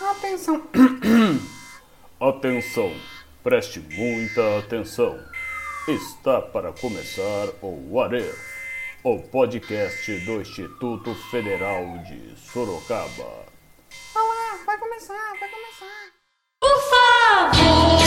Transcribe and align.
Atenção. 0.00 0.62
Atenção, 2.20 2.92
preste 3.42 3.80
muita 3.80 4.58
atenção. 4.58 5.18
Está 5.88 6.40
para 6.40 6.72
começar 6.72 7.48
o 7.60 8.00
Aref, 8.00 8.38
o 9.02 9.18
podcast 9.18 10.24
do 10.24 10.40
Instituto 10.40 11.14
Federal 11.30 11.84
de 12.04 12.38
Sorocaba. 12.38 13.46
Olá, 14.14 14.58
vai 14.64 14.78
começar, 14.78 15.34
vai 15.40 15.48
começar. 15.48 16.12
Por 16.60 16.80
favor, 16.90 17.97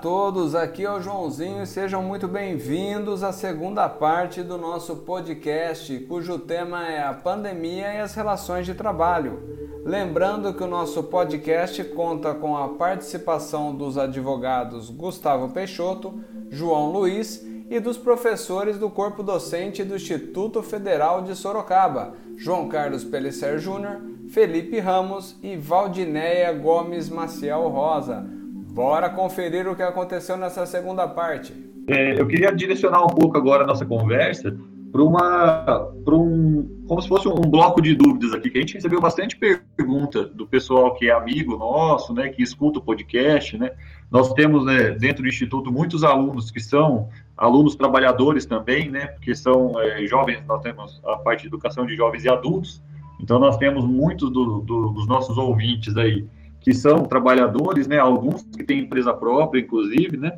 todos, 0.00 0.54
aqui 0.54 0.84
é 0.84 0.90
o 0.90 1.00
Joãozinho 1.00 1.62
e 1.62 1.66
sejam 1.66 2.02
muito 2.02 2.28
bem-vindos 2.28 3.22
à 3.22 3.32
segunda 3.32 3.88
parte 3.88 4.42
do 4.42 4.58
nosso 4.58 4.96
podcast, 4.96 5.98
cujo 6.00 6.38
tema 6.38 6.86
é 6.86 7.02
a 7.02 7.14
pandemia 7.14 7.94
e 7.94 8.00
as 8.00 8.14
relações 8.14 8.66
de 8.66 8.74
trabalho. 8.74 9.40
Lembrando 9.84 10.52
que 10.52 10.62
o 10.62 10.66
nosso 10.66 11.02
podcast 11.04 11.82
conta 11.84 12.34
com 12.34 12.56
a 12.56 12.68
participação 12.70 13.74
dos 13.74 13.96
advogados 13.96 14.90
Gustavo 14.90 15.48
Peixoto, 15.48 16.20
João 16.50 16.92
Luiz 16.92 17.42
e 17.70 17.80
dos 17.80 17.96
professores 17.96 18.78
do 18.78 18.90
corpo 18.90 19.22
docente 19.22 19.82
do 19.82 19.96
Instituto 19.96 20.62
Federal 20.62 21.22
de 21.22 21.34
Sorocaba, 21.34 22.14
João 22.36 22.68
Carlos 22.68 23.02
Pellicer 23.02 23.58
Júnior, 23.58 24.00
Felipe 24.28 24.78
Ramos 24.78 25.36
e 25.42 25.56
Valdinéia 25.56 26.52
Gomes 26.52 27.08
Maciel 27.08 27.68
Rosa. 27.68 28.35
Bora 28.76 29.08
conferir 29.08 29.66
o 29.66 29.74
que 29.74 29.82
aconteceu 29.82 30.36
nessa 30.36 30.66
segunda 30.66 31.08
parte. 31.08 31.50
É, 31.88 32.20
eu 32.20 32.26
queria 32.26 32.54
direcionar 32.54 33.02
um 33.02 33.08
pouco 33.08 33.34
agora 33.38 33.64
a 33.64 33.66
nossa 33.66 33.86
conversa 33.86 34.54
para 34.92 35.02
uma 35.02 35.64
para 36.04 36.14
um 36.14 36.84
como 36.86 37.00
se 37.00 37.08
fosse 37.08 37.26
um 37.26 37.40
bloco 37.40 37.80
de 37.80 37.94
dúvidas 37.94 38.34
aqui 38.34 38.50
que 38.50 38.58
a 38.58 38.60
gente 38.60 38.74
recebeu 38.74 39.00
bastante 39.00 39.34
pergunta 39.34 40.26
do 40.26 40.46
pessoal 40.46 40.92
que 40.92 41.08
é 41.08 41.12
amigo 41.12 41.56
nosso 41.56 42.12
né 42.12 42.28
que 42.28 42.42
escuta 42.42 42.78
o 42.78 42.82
podcast 42.82 43.56
né. 43.56 43.70
Nós 44.10 44.34
temos 44.34 44.66
né, 44.66 44.90
dentro 44.90 45.22
do 45.22 45.28
instituto 45.28 45.72
muitos 45.72 46.04
alunos 46.04 46.50
que 46.50 46.60
são 46.60 47.08
alunos 47.34 47.76
trabalhadores 47.76 48.44
também 48.44 48.90
né 48.90 49.06
porque 49.06 49.34
são 49.34 49.80
é, 49.80 50.06
jovens 50.06 50.44
nós 50.46 50.60
temos 50.60 51.00
a 51.06 51.16
parte 51.16 51.42
de 51.42 51.46
educação 51.46 51.86
de 51.86 51.96
jovens 51.96 52.24
e 52.24 52.28
adultos. 52.28 52.82
Então 53.18 53.38
nós 53.38 53.56
temos 53.56 53.86
muitos 53.86 54.30
do, 54.30 54.60
do, 54.60 54.90
dos 54.90 55.06
nossos 55.06 55.38
ouvintes 55.38 55.96
aí 55.96 56.26
que 56.66 56.74
são 56.74 57.04
trabalhadores 57.04 57.86
né 57.86 57.98
alguns 57.98 58.42
que 58.42 58.64
têm 58.64 58.80
empresa 58.80 59.14
própria 59.14 59.60
inclusive 59.60 60.16
né 60.16 60.36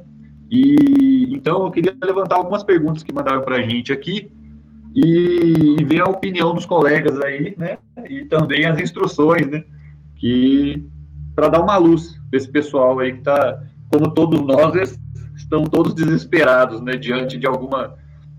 e 0.50 1.26
então 1.34 1.64
eu 1.64 1.70
queria 1.70 1.96
levantar 2.04 2.36
algumas 2.36 2.62
perguntas 2.62 3.02
que 3.02 3.12
mandaram 3.12 3.40
para 3.42 3.56
a 3.56 3.62
gente 3.62 3.92
aqui 3.92 4.30
e, 4.94 5.84
ver 5.84 6.00
a 6.00 6.06
opinião 6.06 6.54
dos 6.54 6.66
colegas 6.66 7.20
aí, 7.20 7.54
né? 7.56 7.78
E 8.08 8.24
também 8.24 8.66
as 8.66 8.80
instruções, 8.80 9.46
né? 9.46 9.64
Que 10.16 10.84
para 11.34 11.48
dar 11.48 11.60
uma 11.60 11.76
luz 11.76 12.18
para 12.30 12.36
esse 12.36 12.50
pessoal 12.50 12.98
aí 12.98 13.12
que 13.12 13.18
está, 13.18 13.62
como 13.92 14.10
todos 14.12 14.40
nós, 14.40 14.98
estão 15.36 15.64
todos 15.64 15.94
desesperados, 15.94 16.80
né? 16.80 16.96
Diante 16.96 17.38
de 17.38 17.46
alguma, 17.46 17.94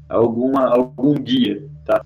alguma, 0.10 0.68
algum 0.68 1.14
guia, 1.14 1.66
tá? 1.86 2.04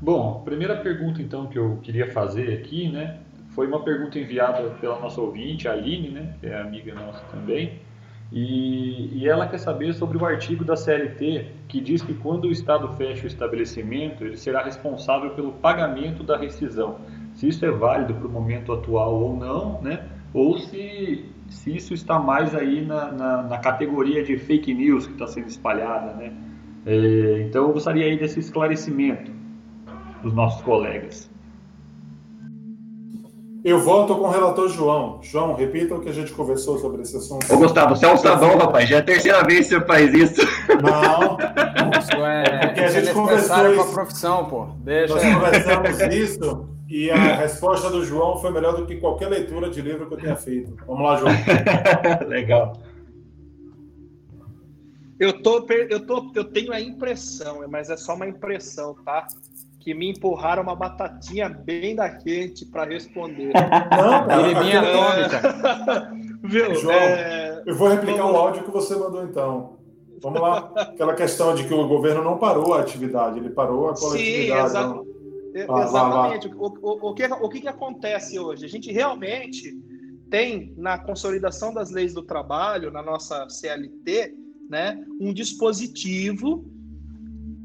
Bom, 0.00 0.42
primeira 0.44 0.76
pergunta 0.76 1.22
então 1.22 1.46
que 1.46 1.58
eu 1.58 1.78
queria 1.82 2.10
fazer 2.10 2.52
aqui, 2.54 2.88
né? 2.88 3.18
Foi 3.48 3.66
uma 3.66 3.82
pergunta 3.82 4.18
enviada 4.18 4.70
pela 4.80 4.98
nossa 4.98 5.20
ouvinte, 5.20 5.66
a 5.68 5.72
Aline, 5.72 6.10
né? 6.10 6.34
Que 6.40 6.46
é 6.46 6.60
amiga 6.60 6.94
nossa 6.94 7.24
também. 7.32 7.80
E, 8.30 9.22
e, 9.22 9.28
ela 9.28 9.46
quer 9.46 9.58
saber 9.58 9.94
sobre 9.94 10.18
o 10.18 10.24
artigo 10.24 10.62
da 10.62 10.76
CLT 10.76 11.46
que 11.66 11.80
diz 11.80 12.02
que 12.02 12.12
quando 12.12 12.44
o 12.44 12.50
Estado 12.50 12.86
fecha 12.88 13.24
o 13.24 13.26
estabelecimento, 13.26 14.22
ele 14.22 14.36
será 14.36 14.62
responsável 14.62 15.30
pelo 15.30 15.52
pagamento 15.52 16.22
da 16.22 16.36
rescisão. 16.36 16.98
Se 17.34 17.48
isso 17.48 17.64
é 17.64 17.70
válido 17.70 18.14
para 18.14 18.26
o 18.26 18.30
momento 18.30 18.70
atual 18.70 19.14
ou 19.14 19.34
não, 19.34 19.80
né? 19.80 20.06
ou 20.32 20.58
se, 20.58 21.24
se 21.48 21.76
isso 21.76 21.94
está 21.94 22.18
mais 22.18 22.54
aí 22.54 22.84
na, 22.84 23.10
na, 23.10 23.42
na 23.44 23.58
categoria 23.58 24.22
de 24.22 24.36
fake 24.36 24.74
news 24.74 25.06
que 25.06 25.12
está 25.12 25.26
sendo 25.26 25.48
espalhada. 25.48 26.14
Né? 26.14 26.32
É, 26.86 27.42
então 27.42 27.66
eu 27.66 27.72
gostaria 27.72 28.04
aí 28.04 28.18
desse 28.18 28.38
esclarecimento 28.38 29.32
dos 30.22 30.32
nossos 30.32 30.62
colegas. 30.62 31.30
Eu 33.68 33.80
volto 33.80 34.16
com 34.16 34.22
o 34.22 34.30
relator 34.30 34.66
João. 34.68 35.20
João, 35.22 35.54
repita 35.54 35.94
o 35.94 36.00
que 36.00 36.08
a 36.08 36.12
gente 36.12 36.32
conversou 36.32 36.78
sobre 36.78 37.02
esse 37.02 37.14
assunto. 37.14 37.52
Ô, 37.52 37.58
Gustavo, 37.58 37.94
você 37.94 38.06
é 38.06 38.12
um 38.12 38.16
sabão, 38.16 38.56
rapaz. 38.56 38.88
Já 38.88 38.96
é 38.96 38.98
a 39.00 39.02
terceira 39.02 39.44
vez 39.44 39.68
que 39.68 39.74
você 39.74 39.84
faz 39.84 40.14
isso. 40.14 40.40
Não. 40.82 41.36
Isso 41.98 42.24
é, 42.24 42.66
Porque 42.66 42.80
a 42.80 42.86
isso 42.86 42.96
é 42.96 43.00
gente 43.02 43.12
conversou 43.12 43.36
necessário 43.36 43.70
para 43.72 43.82
a 43.82 43.84
isso. 43.84 43.94
profissão, 43.94 44.44
pô. 44.46 44.64
Deixa. 44.78 45.14
Nós 45.14 45.34
conversamos 45.34 46.14
isso 46.14 46.68
e 46.88 47.10
a 47.10 47.36
resposta 47.36 47.90
do 47.90 48.02
João 48.02 48.38
foi 48.40 48.50
melhor 48.50 48.74
do 48.74 48.86
que 48.86 48.96
qualquer 48.96 49.28
leitura 49.28 49.68
de 49.68 49.82
livro 49.82 50.06
que 50.06 50.14
eu 50.14 50.18
tenha 50.18 50.36
feito. 50.36 50.74
Vamos 50.86 51.02
lá, 51.04 51.16
João. 51.16 51.32
Legal. 52.26 52.72
Eu, 55.20 55.42
tô, 55.42 55.66
eu, 55.68 56.06
tô, 56.06 56.30
eu 56.34 56.44
tenho 56.44 56.72
a 56.72 56.80
impressão, 56.80 57.66
mas 57.68 57.90
é 57.90 57.96
só 57.98 58.14
uma 58.14 58.26
impressão, 58.26 58.94
tá? 59.04 59.26
Que 59.88 59.94
me 59.94 60.10
empurraram 60.10 60.62
uma 60.62 60.76
batatinha 60.76 61.48
bem 61.48 61.96
da 61.96 62.10
quente 62.10 62.66
para 62.66 62.84
responder. 62.84 63.52
Não, 63.90 64.26
cara, 64.26 64.42
Birimbinha 64.42 64.80
aquilo- 64.82 65.00
atômica. 65.00 66.12
Viu? 66.44 66.74
João, 66.74 66.92
É, 66.94 67.62
Eu 67.64 67.74
vou 67.74 67.88
replicar 67.88 68.18
Vamos 68.18 68.32
o 68.32 68.36
lá. 68.36 68.40
áudio 68.44 68.64
que 68.64 68.70
você 68.70 68.94
mandou 68.94 69.24
então. 69.24 69.78
Vamos 70.20 70.42
lá. 70.42 70.70
Aquela 70.76 71.14
questão 71.14 71.54
de 71.54 71.66
que 71.66 71.72
o 71.72 71.88
governo 71.88 72.22
não 72.22 72.36
parou 72.36 72.74
a 72.74 72.80
atividade, 72.80 73.38
ele 73.38 73.48
parou 73.48 73.88
a 73.88 73.96
Sim, 73.96 74.04
coletividade. 74.08 74.66
exa- 74.66 74.86
não. 74.88 75.06
e- 75.54 75.64
Vá, 75.64 75.74
vá, 75.74 75.84
exatamente. 75.86 76.48
O, 76.54 76.66
o, 76.66 77.08
o, 77.10 77.14
que, 77.14 77.24
o 77.24 77.48
que, 77.48 77.60
que 77.62 77.68
acontece 77.68 78.38
hoje? 78.38 78.66
A 78.66 78.68
gente 78.68 78.92
realmente 78.92 79.74
tem 80.28 80.74
na 80.76 80.98
consolidação 80.98 81.72
das 81.72 81.90
leis 81.90 82.12
do 82.12 82.22
trabalho, 82.22 82.90
na 82.90 83.02
nossa 83.02 83.48
CLT, 83.48 84.34
né, 84.68 85.02
um 85.18 85.32
dispositivo 85.32 86.70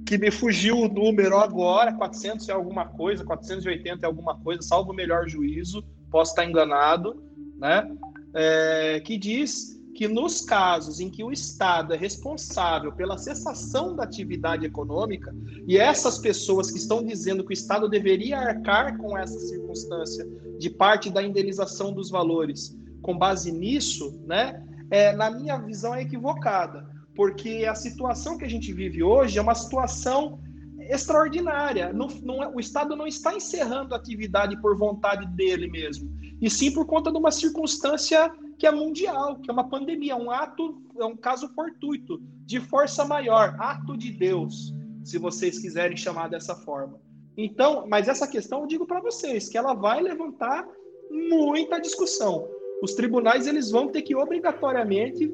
que 0.06 0.18
me 0.18 0.32
fugiu 0.32 0.80
o 0.80 0.88
número 0.88 1.38
agora, 1.38 1.94
400 1.94 2.48
e 2.48 2.52
alguma 2.52 2.86
coisa, 2.86 3.24
480 3.24 4.02
e 4.02 4.06
alguma 4.06 4.38
coisa, 4.38 4.62
salvo 4.62 4.92
o 4.92 4.96
melhor 4.96 5.28
juízo, 5.28 5.84
posso 6.12 6.32
estar 6.32 6.46
enganado, 6.46 7.24
né? 7.58 7.90
É, 8.36 9.00
que 9.00 9.18
diz 9.18 9.80
que 9.96 10.08
nos 10.08 10.42
casos 10.42 11.00
em 11.00 11.10
que 11.10 11.24
o 11.24 11.32
Estado 11.32 11.94
é 11.94 11.98
responsável 11.98 12.92
pela 12.92 13.18
cessação 13.18 13.96
da 13.96 14.04
atividade 14.04 14.66
econômica, 14.66 15.34
e 15.68 15.78
essas 15.78 16.18
pessoas 16.18 16.72
que 16.72 16.78
estão 16.78 17.04
dizendo 17.04 17.44
que 17.44 17.52
o 17.52 17.54
Estado 17.54 17.88
deveria 17.88 18.40
arcar 18.40 18.98
com 18.98 19.18
essa 19.18 19.40
circunstância 19.40 20.28
de 20.58 20.70
parte 20.70 21.10
da 21.10 21.22
indenização 21.22 21.94
dos 21.94 22.10
valores, 22.10 22.76
com 23.02 23.18
base 23.18 23.52
nisso, 23.52 24.20
né? 24.26 24.64
É, 24.90 25.14
na 25.14 25.32
minha 25.32 25.58
visão 25.58 25.96
é 25.96 26.02
equivocada, 26.02 26.93
porque 27.16 27.66
a 27.70 27.76
situação 27.76 28.38
que 28.38 28.46
a 28.46 28.50
gente 28.50 28.74
vive 28.74 29.04
hoje 29.04 29.38
é 29.38 29.42
uma 29.42 29.56
situação 29.56 30.40
extraordinária. 30.80 31.94
Não, 31.94 32.08
não 32.24 32.44
é- 32.44 32.48
o 32.48 32.60
Estado 32.60 32.96
não 32.96 33.08
está 33.08 33.36
encerrando 33.36 33.94
a 33.94 33.98
atividade 33.98 34.60
por 34.62 34.78
vontade 34.78 35.26
dele 35.36 35.68
mesmo, 35.70 36.12
e 36.42 36.50
sim 36.50 36.72
por 36.72 36.86
conta 36.86 37.12
de 37.12 37.18
uma 37.18 37.32
circunstância 37.32 38.32
que 38.58 38.68
é 38.68 38.72
mundial, 38.72 39.40
que 39.40 39.50
é 39.50 39.54
uma 39.54 39.70
pandemia, 39.70 40.16
um 40.16 40.30
ato, 40.30 40.82
é 41.00 41.06
um 41.06 41.16
caso 41.16 41.48
fortuito, 41.54 42.22
de 42.46 42.60
força 42.60 43.06
maior, 43.06 43.56
ato 43.60 43.98
de 43.98 44.12
Deus, 44.12 44.74
se 45.04 45.18
vocês 45.18 45.60
quiserem 45.60 45.98
chamar 45.98 46.30
dessa 46.30 46.56
forma. 46.56 47.00
Então, 47.36 47.86
mas 47.88 48.08
essa 48.08 48.28
questão 48.28 48.62
eu 48.62 48.68
digo 48.68 48.86
para 48.86 49.02
vocês 49.02 49.50
que 49.50 49.58
ela 49.58 49.74
vai 49.74 50.02
levantar 50.02 50.68
muita 51.10 51.80
discussão. 51.80 52.48
Os 52.82 52.94
tribunais 52.94 53.48
eles 53.48 53.72
vão 53.72 53.88
ter 53.88 54.02
que 54.02 54.16
obrigatoriamente 54.16 55.34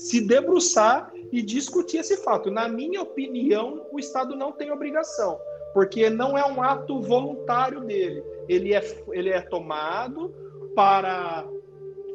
se- 0.00 0.20
debruçar 0.20 1.12
e 1.30 1.42
discutir 1.42 1.98
esse 1.98 2.16
fato. 2.18 2.50
Na 2.50 2.68
minha 2.68 3.02
opinião, 3.02 3.86
o 3.92 3.98
Estado 3.98 4.34
não 4.34 4.52
tem 4.52 4.70
obrigação, 4.70 5.38
porque 5.74 6.08
não 6.10 6.36
é 6.36 6.44
um 6.44 6.62
ato 6.62 7.00
voluntário 7.02 7.80
dele. 7.82 8.22
Ele 8.48 8.74
é, 8.74 8.80
ele 9.12 9.28
é 9.28 9.40
tomado 9.40 10.34
para 10.74 11.46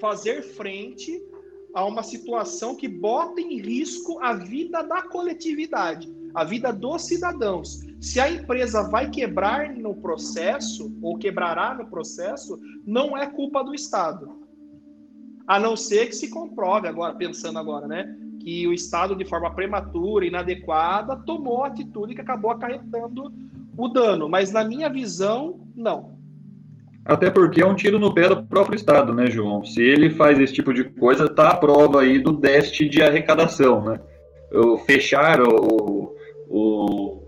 fazer 0.01 0.41
frente 0.41 1.23
a 1.73 1.85
uma 1.85 2.03
situação 2.03 2.75
que 2.75 2.87
bota 2.87 3.39
em 3.41 3.59
risco 3.59 4.19
a 4.21 4.33
vida 4.33 4.81
da 4.81 5.01
coletividade, 5.03 6.13
a 6.33 6.43
vida 6.43 6.71
dos 6.71 7.03
cidadãos. 7.03 7.81
Se 7.99 8.19
a 8.19 8.29
empresa 8.29 8.83
vai 8.83 9.09
quebrar 9.09 9.73
no 9.75 9.95
processo, 9.95 10.93
ou 11.01 11.17
quebrará 11.17 11.73
no 11.73 11.85
processo, 11.87 12.59
não 12.85 13.17
é 13.17 13.27
culpa 13.27 13.63
do 13.63 13.73
Estado. 13.73 14.44
A 15.47 15.59
não 15.59 15.75
ser 15.75 16.07
que 16.07 16.15
se 16.15 16.30
comprove, 16.30 16.88
agora 16.88 17.13
pensando 17.13 17.59
agora, 17.59 17.88
né? 17.88 18.15
Que 18.42 18.68
o 18.68 18.74
Estado, 18.74 19.15
de 19.15 19.25
forma 19.25 19.53
prematura, 19.53 20.25
inadequada, 20.25 21.15
tomou 21.18 21.63
a 21.63 21.68
atitude 21.68 22.15
que 22.15 22.21
acabou 22.21 22.51
acarretando 22.51 23.31
o 23.77 23.88
dano. 23.88 24.27
Mas 24.27 24.51
na 24.51 24.63
minha 24.63 24.89
visão, 24.89 25.59
não. 25.75 26.15
Até 27.06 27.30
porque 27.30 27.62
é 27.62 27.65
um 27.65 27.75
tiro 27.75 28.00
no 28.00 28.13
pé 28.13 28.27
do 28.27 28.44
próprio 28.44 28.75
Estado, 28.75 29.13
né, 29.13 29.30
João? 29.30 29.63
Se 29.63 29.80
ele 29.80 30.09
faz 30.09 30.39
esse 30.39 30.53
tipo 30.53 30.74
de 30.74 30.83
coisa, 30.86 31.30
tá 31.30 31.50
a 31.50 31.57
prova 31.57 32.01
aí 32.01 32.18
do 32.18 32.33
déficit 32.33 32.89
de 32.89 33.03
arrecadação, 33.03 33.83
né? 33.83 34.00
Fechar 34.88 35.39
o, 35.42 36.15
o, 36.47 37.21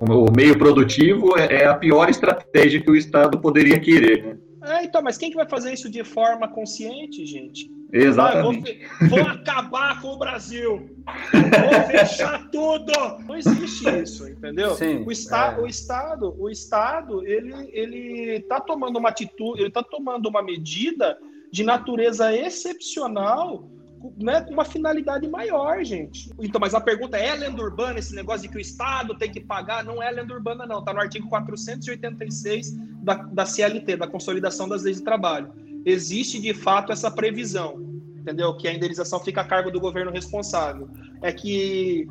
o 0.00 0.32
meio 0.36 0.56
produtivo 0.56 1.36
é, 1.36 1.62
é 1.62 1.66
a 1.66 1.74
pior 1.74 2.08
estratégia 2.08 2.80
que 2.80 2.90
o 2.90 2.96
Estado 2.96 3.40
poderia 3.40 3.80
querer, 3.80 4.22
né? 4.24 4.36
É, 4.62 4.84
então, 4.84 5.02
mas 5.02 5.16
quem 5.16 5.30
que 5.30 5.36
vai 5.36 5.48
fazer 5.48 5.72
isso 5.72 5.90
de 5.90 6.04
forma 6.04 6.46
consciente, 6.48 7.24
gente? 7.24 7.70
Exatamente. 7.92 8.82
Ah, 8.84 9.06
vou, 9.06 9.08
vou 9.08 9.28
acabar 9.28 10.00
com 10.00 10.08
o 10.08 10.18
Brasil. 10.18 10.96
Vou 11.32 11.86
fechar 11.90 12.48
tudo. 12.50 12.92
Não 13.26 13.36
existe 13.36 13.88
isso, 14.02 14.28
entendeu? 14.28 14.74
Sim, 14.74 15.02
o, 15.04 15.10
esta, 15.10 15.52
é. 15.52 15.60
o 15.60 15.66
Estado, 15.66 16.36
o 16.38 16.48
Estado, 16.48 17.26
ele 17.26 17.52
ele 17.72 18.40
tá 18.42 18.60
tomando 18.60 18.98
uma 18.98 19.08
atitude, 19.08 19.62
ele 19.62 19.70
tá 19.70 19.82
tomando 19.82 20.28
uma 20.28 20.42
medida 20.42 21.18
de 21.50 21.64
natureza 21.64 22.34
excepcional, 22.34 23.68
né, 24.16 24.40
com 24.40 24.52
uma 24.52 24.64
finalidade 24.64 25.28
maior, 25.28 25.84
gente. 25.84 26.30
Então, 26.40 26.60
mas 26.60 26.74
a 26.74 26.80
pergunta 26.80 27.16
é, 27.16 27.28
é 27.28 27.34
lenda 27.34 27.62
urbana 27.62 27.98
esse 27.98 28.14
negócio 28.14 28.42
de 28.42 28.48
que 28.48 28.56
o 28.56 28.60
Estado 28.60 29.14
tem 29.16 29.30
que 29.30 29.40
pagar? 29.40 29.84
Não 29.84 30.02
é 30.02 30.10
lenda 30.10 30.32
urbana, 30.32 30.66
não. 30.66 30.78
Está 30.78 30.92
no 30.92 31.00
artigo 31.00 31.28
486 31.28 32.76
da, 33.02 33.14
da 33.14 33.44
CLT, 33.44 33.96
da 33.96 34.06
Consolidação 34.06 34.68
das 34.68 34.82
Leis 34.82 34.98
de 34.98 35.04
Trabalho. 35.04 35.52
Existe, 35.84 36.40
de 36.40 36.54
fato, 36.54 36.92
essa 36.92 37.10
previsão, 37.10 37.80
entendeu? 38.16 38.56
Que 38.56 38.68
a 38.68 38.72
indenização 38.72 39.20
fica 39.20 39.42
a 39.42 39.44
cargo 39.44 39.70
do 39.70 39.80
governo 39.80 40.10
responsável. 40.10 40.88
É 41.22 41.32
que 41.32 42.08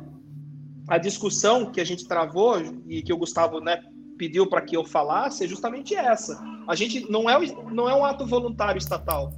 a 0.88 0.98
discussão 0.98 1.70
que 1.70 1.80
a 1.80 1.84
gente 1.84 2.06
travou 2.06 2.60
e 2.88 3.02
que 3.02 3.12
o 3.12 3.16
Gustavo 3.16 3.60
né, 3.60 3.82
pediu 4.16 4.46
para 4.46 4.60
que 4.60 4.76
eu 4.76 4.84
falasse 4.84 5.44
é 5.44 5.48
justamente 5.48 5.94
essa. 5.94 6.40
A 6.68 6.74
gente 6.74 7.10
não 7.10 7.28
é, 7.28 7.38
não 7.72 7.88
é 7.88 7.94
um 7.94 8.04
ato 8.04 8.26
voluntário 8.26 8.78
estatal. 8.78 9.32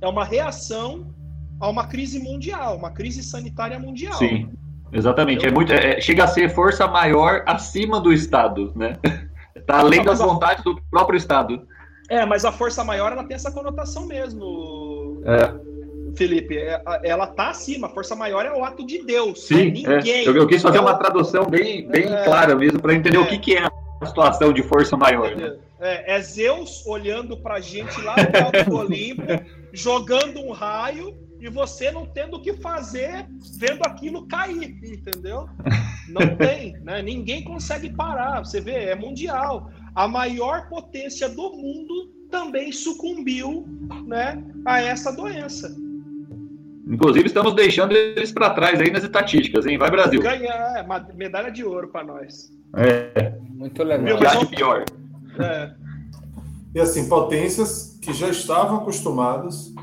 É 0.00 0.06
uma 0.06 0.24
reação 0.24 1.14
a 1.60 1.68
uma 1.68 1.86
crise 1.86 2.18
mundial, 2.18 2.76
uma 2.76 2.90
crise 2.90 3.22
sanitária 3.22 3.78
mundial. 3.78 4.14
Sim, 4.14 4.48
exatamente. 4.92 5.46
É 5.46 5.50
muito, 5.50 5.72
é- 5.72 6.00
chega 6.00 6.24
a 6.24 6.28
ser 6.28 6.48
força 6.50 6.86
maior 6.86 7.42
acima 7.46 8.00
do 8.00 8.12
Estado, 8.12 8.72
né? 8.76 8.96
Tá 9.66 9.78
além 9.80 9.98
Não, 9.98 10.04
das 10.06 10.20
mas 10.20 10.28
a- 10.28 10.32
vontades 10.32 10.62
do 10.64 10.80
próprio 10.90 11.16
Estado. 11.16 11.66
É, 12.08 12.24
mas 12.24 12.44
a 12.44 12.52
força 12.52 12.84
maior 12.84 13.10
ela 13.10 13.24
tem 13.24 13.34
essa 13.34 13.50
conotação 13.50 14.06
mesmo, 14.06 15.22
É. 15.24 15.52
Felipe. 16.16 16.56
É, 16.56 16.80
a- 16.86 17.00
Ela 17.02 17.26
tá 17.26 17.48
acima. 17.50 17.88
A 17.88 17.90
força 17.90 18.14
maior 18.14 18.46
é 18.46 18.52
o 18.52 18.64
ato 18.64 18.86
de 18.86 19.02
Deus. 19.04 19.46
Sim, 19.46 19.68
é 19.68 19.70
ninguém. 19.96 20.12
é. 20.24 20.28
Eu, 20.28 20.36
eu 20.36 20.46
quis 20.46 20.62
fazer 20.62 20.78
Então, 20.78 20.88
uma 20.88 20.96
tradução 20.98 21.46
bem, 21.46 21.88
bem 21.88 22.04
É. 22.04 22.22
clara 22.24 22.54
mesmo 22.54 22.80
para 22.80 22.94
entender 22.94 23.16
É. 23.16 23.20
o 23.20 23.26
que, 23.26 23.38
que 23.38 23.56
é 23.56 23.66
a 24.00 24.06
situação 24.06 24.52
de 24.52 24.62
força 24.62 24.96
maior. 24.96 25.34
né? 25.34 25.56
É, 25.80 26.14
é 26.16 26.20
Zeus 26.20 26.86
olhando 26.86 27.36
pra 27.36 27.58
gente 27.60 28.00
lá 28.02 28.14
no 28.14 28.44
alto 28.46 28.70
do 28.70 28.76
Olimpo, 28.78 29.22
jogando 29.72 30.40
um 30.40 30.52
raio 30.52 31.12
e 31.40 31.48
você 31.48 31.90
não 31.90 32.06
tendo 32.06 32.36
o 32.36 32.40
que 32.42 32.54
fazer, 32.54 33.26
vendo 33.58 33.82
aquilo 33.84 34.26
cair, 34.26 34.78
entendeu? 34.82 35.48
Não 36.08 36.36
tem, 36.36 36.72
né? 36.84 37.02
Ninguém 37.02 37.42
consegue 37.42 37.90
parar. 37.90 38.38
Você 38.44 38.60
vê, 38.60 38.84
é 38.84 38.94
mundial. 38.94 39.70
A 39.92 40.06
maior 40.06 40.68
potência 40.68 41.28
do 41.28 41.50
mundo 41.52 42.12
também 42.30 42.70
sucumbiu, 42.70 43.66
né, 44.06 44.40
a 44.64 44.80
essa 44.80 45.10
doença. 45.10 45.76
Inclusive, 46.86 47.26
estamos 47.26 47.54
deixando 47.54 47.92
eles 47.92 48.30
para 48.30 48.50
trás 48.50 48.80
aí 48.80 48.90
nas 48.90 49.02
estatísticas, 49.02 49.66
hein? 49.66 49.76
Vai, 49.78 49.90
Brasil. 49.90 50.20
Ganhar 50.20 50.76
é, 50.78 50.82
uma 50.82 51.00
medalha 51.14 51.50
de 51.50 51.64
ouro 51.64 51.88
para 51.88 52.04
nós. 52.04 52.52
É, 52.76 53.36
Muito 53.50 53.82
legal. 53.82 54.04
Meu, 54.04 54.20
mas 54.20 54.32
vamos- 54.34 54.50
pior. 54.50 54.84
É, 55.40 55.72
E 56.72 56.78
assim, 56.80 57.08
potências 57.08 57.98
que 58.00 58.12
já 58.12 58.28
estavam 58.28 58.76
acostumadas 58.76 59.74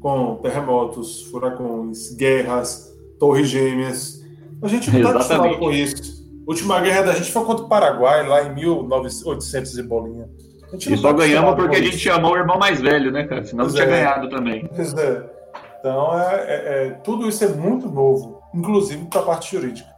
com 0.00 0.36
terremotos, 0.36 1.22
furacões, 1.24 2.14
guerras, 2.14 2.96
torres 3.18 3.48
gêmeas. 3.48 4.24
A 4.62 4.68
gente 4.68 4.90
não 4.90 4.98
está 4.98 5.10
acostumado 5.12 5.58
com 5.58 5.70
isso. 5.70 6.20
A 6.46 6.50
última 6.50 6.80
guerra 6.80 7.02
da 7.02 7.12
gente 7.12 7.30
foi 7.30 7.44
contra 7.44 7.64
o 7.64 7.68
Paraguai, 7.68 8.26
lá 8.26 8.42
em 8.42 8.54
1800 8.54 9.78
e 9.78 9.82
bolinha. 9.82 10.28
A 10.68 10.72
gente 10.72 10.92
E 10.92 10.96
só 10.96 11.12
tá 11.12 11.18
ganhamos 11.18 11.54
porque 11.54 11.76
a 11.76 11.82
gente 11.82 11.98
chamou 11.98 12.32
o 12.32 12.36
irmão 12.36 12.58
mais 12.58 12.80
velho, 12.80 13.12
né, 13.12 13.24
cara? 13.24 13.44
Senão 13.44 13.66
não 13.66 13.72
tinha 13.72 13.84
é. 13.84 13.88
ganhado 13.88 14.28
também. 14.28 14.68
Pois 14.74 14.94
é. 14.94 15.30
Então, 15.78 16.18
é, 16.18 16.34
é- 16.34 16.86
é- 16.86 16.90
tudo 17.04 17.28
isso 17.28 17.44
é 17.44 17.48
muito 17.48 17.88
novo, 17.88 18.40
inclusive 18.54 19.04
para 19.06 19.20
a 19.20 19.24
parte 19.24 19.56
jurídica. 19.56 19.88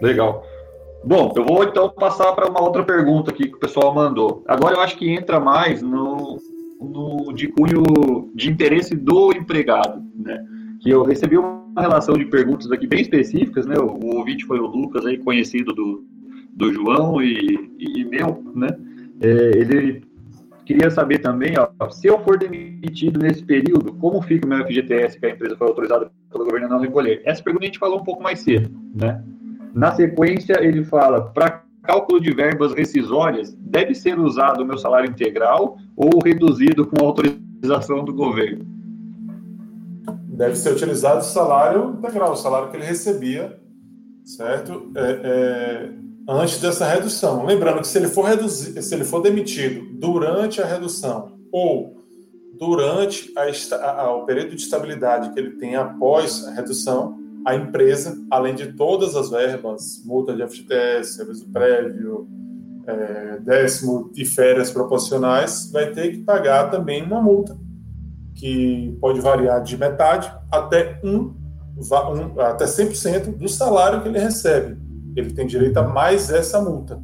Legal. 0.00 0.44
Bom, 1.04 1.32
eu 1.36 1.44
vou 1.44 1.64
então 1.64 1.88
passar 1.88 2.32
para 2.32 2.50
uma 2.50 2.60
outra 2.62 2.82
pergunta 2.84 3.30
aqui 3.30 3.48
que 3.48 3.56
o 3.56 3.60
pessoal 3.60 3.94
mandou. 3.94 4.42
Agora 4.46 4.76
eu 4.76 4.80
acho 4.80 4.96
que 4.96 5.10
entra 5.10 5.38
mais 5.40 5.80
no, 5.80 6.38
no 6.80 7.32
de 7.32 7.48
cunho 7.48 8.30
de 8.34 8.50
interesse 8.50 8.94
do 8.94 9.32
empregado, 9.32 10.02
né? 10.14 10.44
Que 10.80 10.90
eu 10.90 11.02
recebi 11.02 11.36
uma 11.36 11.80
relação 11.80 12.14
de 12.14 12.24
perguntas 12.26 12.70
aqui 12.70 12.86
bem 12.86 13.00
específicas, 13.00 13.66
né? 13.66 13.76
O, 13.78 13.86
o 13.86 14.16
ouvinte 14.16 14.44
foi 14.44 14.58
o 14.58 14.66
Lucas, 14.66 15.04
aí 15.06 15.18
conhecido 15.18 15.72
do, 15.72 16.04
do 16.52 16.72
João 16.72 17.22
e, 17.22 17.70
e 17.78 18.04
meu, 18.04 18.42
né? 18.54 18.68
É, 19.20 19.58
ele 19.58 20.02
queria 20.64 20.90
saber 20.90 21.18
também, 21.18 21.54
ó, 21.58 21.90
se 21.90 22.08
eu 22.08 22.18
for 22.20 22.36
demitido 22.36 23.20
nesse 23.20 23.42
período, 23.42 23.92
como 23.94 24.20
fica 24.20 24.44
o 24.44 24.48
meu 24.48 24.66
FGTS 24.66 25.18
que 25.18 25.26
a 25.26 25.30
empresa 25.30 25.56
foi 25.56 25.68
autorizada 25.68 26.10
pelo 26.30 26.44
governo 26.44 26.66
a 26.66 26.70
não 26.70 26.80
recolher? 26.80 27.22
Essa 27.24 27.42
pergunta 27.42 27.64
a 27.64 27.68
gente 27.68 27.78
falou 27.78 28.00
um 28.00 28.04
pouco 28.04 28.22
mais 28.22 28.40
cedo, 28.40 28.70
né? 28.94 29.22
Na 29.72 29.92
sequência, 29.92 30.58
ele 30.62 30.84
fala: 30.84 31.20
para 31.20 31.62
cálculo 31.82 32.20
de 32.20 32.32
verbas 32.32 32.74
rescisórias, 32.74 33.54
deve 33.54 33.94
ser 33.94 34.18
usado 34.18 34.62
o 34.62 34.66
meu 34.66 34.76
salário 34.76 35.08
integral 35.08 35.78
ou 35.96 36.10
reduzido 36.24 36.86
com 36.86 37.04
autorização 37.04 38.04
do 38.04 38.12
governo? 38.12 38.64
Deve 40.28 40.54
ser 40.56 40.72
utilizado 40.74 41.20
o 41.20 41.24
salário 41.24 41.96
integral, 41.98 42.32
o 42.32 42.36
salário 42.36 42.70
que 42.70 42.76
ele 42.76 42.84
recebia, 42.84 43.58
certo? 44.24 44.92
É, 44.94 45.00
é, 45.24 45.92
antes 46.28 46.60
dessa 46.60 46.84
redução. 46.86 47.44
Lembrando 47.46 47.80
que 47.80 47.88
se 47.88 47.96
ele 47.98 48.08
for 48.08 48.24
reduzido, 48.26 48.80
se 48.82 48.94
ele 48.94 49.04
for 49.04 49.20
demitido 49.22 49.86
durante 49.98 50.60
a 50.60 50.66
redução 50.66 51.38
ou 51.50 52.04
durante 52.58 53.32
a 53.36 53.46
a- 54.02 54.16
o 54.16 54.24
período 54.26 54.50
de 54.54 54.62
estabilidade 54.62 55.32
que 55.32 55.38
ele 55.38 55.52
tem 55.52 55.74
após 55.76 56.46
a 56.46 56.50
redução, 56.52 57.18
a 57.46 57.54
empresa, 57.54 58.18
além 58.30 58.54
de 58.54 58.72
todas 58.72 59.14
as 59.14 59.30
verbas, 59.30 60.02
multa 60.04 60.34
de 60.34 60.42
FGTS, 60.42 61.22
aviso 61.22 61.48
prévio, 61.50 62.26
é, 62.86 63.38
décimo 63.40 64.10
e 64.14 64.24
férias 64.24 64.70
proporcionais, 64.70 65.70
vai 65.72 65.90
ter 65.90 66.12
que 66.12 66.18
pagar 66.18 66.70
também 66.70 67.02
uma 67.02 67.20
multa 67.20 67.56
que 68.34 68.96
pode 69.00 69.20
variar 69.20 69.62
de 69.62 69.76
metade 69.76 70.32
até 70.50 71.00
um, 71.02 71.34
um 71.76 72.40
até 72.40 72.64
100% 72.64 73.36
do 73.36 73.48
salário 73.48 74.02
que 74.02 74.08
ele 74.08 74.18
recebe. 74.18 74.76
Ele 75.16 75.32
tem 75.32 75.46
direito 75.46 75.76
a 75.78 75.82
mais 75.82 76.30
essa 76.30 76.60
multa. 76.60 77.02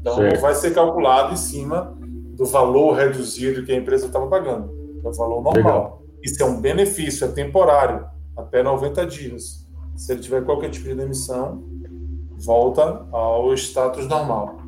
Então 0.00 0.16
Certo. 0.16 0.40
vai 0.40 0.54
ser 0.54 0.72
calculado 0.72 1.32
em 1.32 1.36
cima 1.36 1.96
do 2.36 2.44
valor 2.46 2.94
reduzido 2.94 3.64
que 3.64 3.72
a 3.72 3.76
empresa 3.76 4.06
estava 4.06 4.26
pagando, 4.26 4.70
é 5.04 5.08
o 5.08 5.12
valor 5.12 5.42
normal. 5.42 5.54
Legal. 5.54 6.02
Isso 6.22 6.42
é 6.42 6.46
um 6.46 6.60
benefício, 6.60 7.26
é 7.26 7.28
temporário, 7.28 8.06
até 8.36 8.62
90 8.62 9.06
dias. 9.06 9.68
Se 9.96 10.12
ele 10.12 10.20
tiver 10.20 10.44
qualquer 10.44 10.70
tipo 10.70 10.88
de 10.88 10.94
demissão, 10.94 11.62
volta 12.36 13.06
ao 13.12 13.52
status 13.54 14.08
normal. 14.08 14.63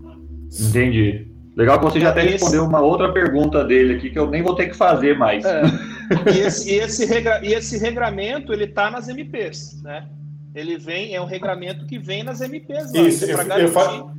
Entendi. 0.61 1.27
Legal 1.57 1.79
que 1.79 1.85
você 1.87 2.01
já 2.01 2.11
até 2.11 2.23
Esse- 2.25 2.33
respondeu 2.33 2.65
uma 2.65 2.81
outra 2.81 3.13
pergunta 3.13 3.65
dele 3.65 3.95
aqui 3.95 4.11
que 4.11 4.19
eu 4.19 4.29
nem 4.29 4.43
vou 4.43 4.55
ter 4.55 4.67
que 4.69 4.77
fazer 4.77 5.17
mais. 5.17 5.45
É. 5.45 5.63
E 6.33 6.39
esse, 6.39 6.71
e 6.71 6.75
esse, 6.79 7.05
regra- 7.05 7.41
e 7.45 7.53
esse 7.53 7.77
regramento, 7.79 8.53
ele 8.53 8.69
tá 8.69 8.89
nas 8.93 9.09
MPs, 9.09 9.83
né? 9.83 10.07
Ele 10.55 10.79
vem, 10.79 11.13
é 11.17 11.21
um 11.21 11.25
regramento 11.27 11.85
que 11.85 11.99
vem 11.99 12.23
nas 12.23 12.41
MPs. 12.41 12.93
lá, 12.93 13.01
Isso, 13.01 13.27
pra 13.27 13.33
eu- 13.43 13.49
garantir- 13.49 13.63
eu 13.65 13.69
fa- 13.73 14.15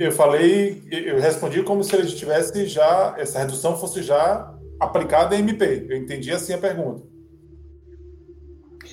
Eu 0.00 0.10
falei, 0.10 0.82
eu 0.90 1.20
respondi 1.20 1.62
como 1.62 1.84
se 1.84 1.94
ele 1.94 2.06
tivesse 2.08 2.64
já, 2.66 3.14
essa 3.18 3.38
redução 3.40 3.76
fosse 3.76 4.02
já 4.02 4.50
aplicada 4.80 5.36
em 5.36 5.40
MP. 5.40 5.86
Eu 5.90 5.98
entendi 5.98 6.30
assim 6.32 6.54
a 6.54 6.58
pergunta. 6.58 7.02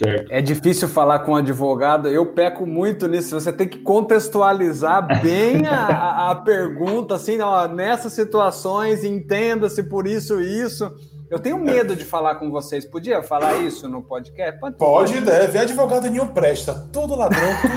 Certo. 0.03 0.31
É 0.31 0.41
difícil 0.41 0.87
falar 0.87 1.19
com 1.19 1.33
um 1.33 1.35
advogado, 1.35 2.07
eu 2.07 2.25
peco 2.25 2.65
muito 2.65 3.07
nisso. 3.07 3.39
Você 3.39 3.51
tem 3.51 3.67
que 3.67 3.79
contextualizar 3.79 5.05
bem 5.21 5.67
a, 5.67 6.31
a- 6.31 6.35
pergunta, 6.35 7.15
assim, 7.15 7.39
ó, 7.41 7.67
nessas 7.67 8.13
situações, 8.13 9.03
entenda-se 9.03 9.83
por 9.83 10.07
isso 10.07 10.39
e 10.41 10.61
isso. 10.61 10.91
Eu 11.29 11.37
tenho 11.37 11.59
medo 11.59 11.95
de 11.95 12.03
falar 12.03 12.35
com 12.35 12.49
vocês. 12.49 12.85
Podia 12.85 13.21
falar 13.21 13.57
isso 13.57 13.87
no 13.87 14.01
podcast? 14.01 14.59
Pode, 14.59 14.75
Pode 14.77 15.17
e 15.17 15.21
deve. 15.21 15.59
Advogado 15.59 16.09
nenhum 16.09 16.25
presta. 16.27 16.87
Todo 16.91 17.15
ladrão, 17.15 17.49
tudo. 17.61 17.73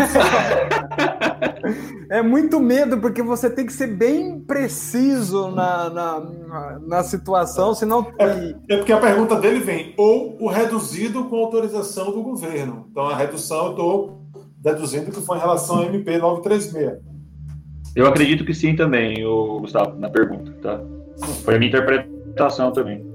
É 2.11 2.21
muito 2.21 2.61
medo, 2.61 2.99
porque 2.99 3.23
você 3.23 3.49
tem 3.49 3.64
que 3.64 3.73
ser 3.73 3.87
bem 3.87 4.38
preciso 4.40 5.50
na, 5.50 5.88
na, 5.88 6.78
na 6.80 7.02
situação, 7.02 7.75
senão. 7.75 8.06
É 8.18 8.76
porque 8.76 8.92
a 8.92 8.99
pergunta 8.99 9.37
dele 9.37 9.61
vem 9.61 9.94
ou 9.97 10.37
o 10.38 10.49
reduzido 10.49 11.25
com 11.25 11.37
autorização 11.37 12.11
do 12.12 12.23
governo. 12.23 12.87
Então 12.90 13.06
a 13.06 13.16
redução 13.16 13.66
eu 13.66 13.71
estou 13.71 14.23
deduzindo 14.59 15.11
que 15.11 15.21
foi 15.21 15.38
em 15.38 15.40
relação 15.40 15.78
ao 15.78 15.85
MP 15.85 16.18
936. 16.18 16.99
Eu 17.94 18.06
acredito 18.06 18.44
que 18.44 18.54
sim 18.54 18.76
também, 18.76 19.25
o 19.25 19.61
Gustavo, 19.61 19.99
na 19.99 20.11
pergunta, 20.11 20.52
tá? 20.62 20.80
Foi 21.44 21.56
a 21.56 21.59
minha 21.59 21.71
interpretação 21.71 22.73
também. 22.73 23.12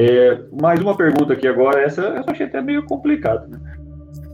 É, 0.00 0.38
mais 0.62 0.78
uma 0.80 0.96
pergunta 0.96 1.32
aqui 1.32 1.48
agora, 1.48 1.82
essa 1.82 2.02
eu 2.02 2.24
achei 2.28 2.46
até 2.46 2.62
meio 2.62 2.84
complicado, 2.84 3.48
né? 3.48 3.58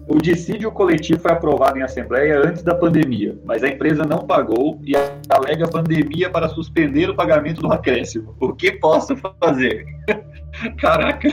O 0.06 0.18
dissídio 0.21 0.71
coletivo 0.71 1.18
foi 1.18 1.33
aprovado 1.33 1.78
em 1.78 1.83
assembleia 1.83 2.38
antes 2.38 2.62
da 2.62 2.75
pandemia, 2.75 3.38
mas 3.47 3.64
a 3.64 3.68
empresa 3.68 4.04
não 4.04 4.18
pagou 4.18 4.78
e 4.85 4.92
alega 5.30 5.66
pandemia 5.66 6.28
para 6.28 6.50
suspender 6.50 7.09
o 7.09 7.16
pagamento 7.16 7.62
do 7.62 7.73
acréscimo. 7.73 8.37
O 8.38 8.52
que 8.52 8.73
posso 8.73 9.16
fazer? 9.16 9.87
Caraca. 10.78 11.30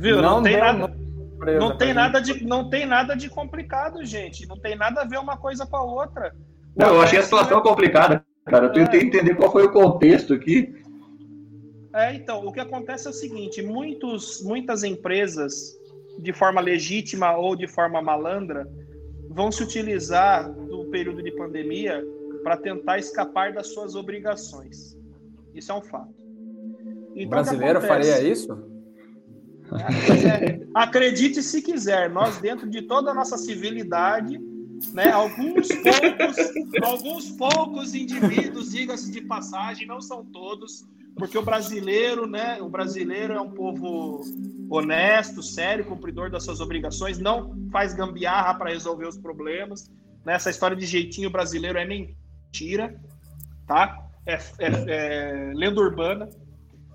Viu? 0.00 0.20
Não, 0.20 0.38
Não 0.38 0.42
tem 0.42 0.56
deu 0.56 0.64
nada. 0.64 0.78
Não 0.80 1.68
pra 1.68 1.76
tem 1.76 1.86
gente. 1.88 1.94
nada, 1.94 2.20
de, 2.20 2.44
não 2.44 2.68
tem 2.68 2.86
nada 2.86 3.14
de 3.14 3.30
complicado, 3.30 4.04
gente. 4.04 4.48
Não 4.48 4.58
tem 4.58 4.74
nada 4.74 5.02
a 5.02 5.04
ver 5.04 5.20
uma 5.20 5.36
coisa 5.36 5.64
com 5.64 5.76
a 5.76 5.84
outra. 5.84 6.34
O 6.74 6.80
Não, 6.80 6.94
eu 6.96 7.02
achei 7.02 7.20
a 7.20 7.22
situação 7.22 7.60
complicada, 7.60 8.24
cara. 8.46 8.66
Eu 8.66 8.72
tentei 8.72 9.02
entender 9.02 9.36
qual 9.36 9.52
foi 9.52 9.66
o 9.66 9.72
contexto 9.72 10.34
aqui. 10.34 10.74
É, 11.94 12.12
então, 12.12 12.44
o 12.44 12.52
que 12.52 12.58
acontece 12.58 13.06
é 13.06 13.10
o 13.10 13.14
seguinte: 13.14 13.62
muitos, 13.62 14.42
muitas 14.42 14.82
empresas, 14.82 15.78
de 16.18 16.32
forma 16.32 16.60
legítima 16.60 17.36
ou 17.36 17.54
de 17.54 17.68
forma 17.68 18.02
malandra, 18.02 18.68
vão 19.30 19.52
se 19.52 19.62
utilizar 19.62 20.52
do 20.52 20.86
período 20.86 21.22
de 21.22 21.30
pandemia 21.32 22.04
para 22.42 22.56
tentar 22.56 22.98
escapar 22.98 23.52
das 23.52 23.68
suas 23.68 23.94
obrigações. 23.94 24.98
Isso 25.54 25.70
é 25.70 25.74
um 25.74 25.82
fato. 25.82 26.12
O 26.12 27.12
Então, 27.14 27.30
brasileiro 27.30 27.78
o 27.78 27.84
acontece? 27.84 28.10
faria 28.10 28.28
isso? 28.28 28.74
É, 29.72 30.66
acredite 30.74 31.42
se 31.42 31.62
quiser, 31.62 32.10
nós 32.10 32.38
dentro 32.38 32.68
de 32.68 32.82
toda 32.82 33.12
a 33.12 33.14
nossa 33.14 33.38
civilidade, 33.38 34.38
né, 34.92 35.10
alguns 35.10 35.68
poucos, 35.68 36.82
alguns 36.82 37.30
poucos 37.30 37.94
indivíduos, 37.94 38.72
diga-se 38.72 39.10
de 39.10 39.22
passagem, 39.22 39.86
não 39.86 40.00
são 40.00 40.24
todos, 40.24 40.84
porque 41.16 41.38
o 41.38 41.42
brasileiro, 41.42 42.26
né, 42.26 42.58
o 42.60 42.68
brasileiro 42.68 43.34
é 43.34 43.40
um 43.40 43.50
povo 43.50 44.20
honesto, 44.70 45.42
sério, 45.42 45.84
cumpridor 45.84 46.30
das 46.30 46.44
suas 46.44 46.60
obrigações, 46.60 47.18
não 47.18 47.54
faz 47.70 47.94
gambiarra 47.94 48.54
para 48.54 48.70
resolver 48.70 49.06
os 49.06 49.16
problemas. 49.18 49.90
Né? 50.24 50.34
Essa 50.34 50.50
história 50.50 50.76
de 50.76 50.86
jeitinho 50.86 51.30
brasileiro 51.30 51.78
é 51.78 51.84
mentira, 51.86 52.98
tá? 53.66 54.00
É, 54.26 54.34
é- 54.58 54.84
é 54.88 55.52
lenda 55.54 55.80
urbana, 55.80 56.28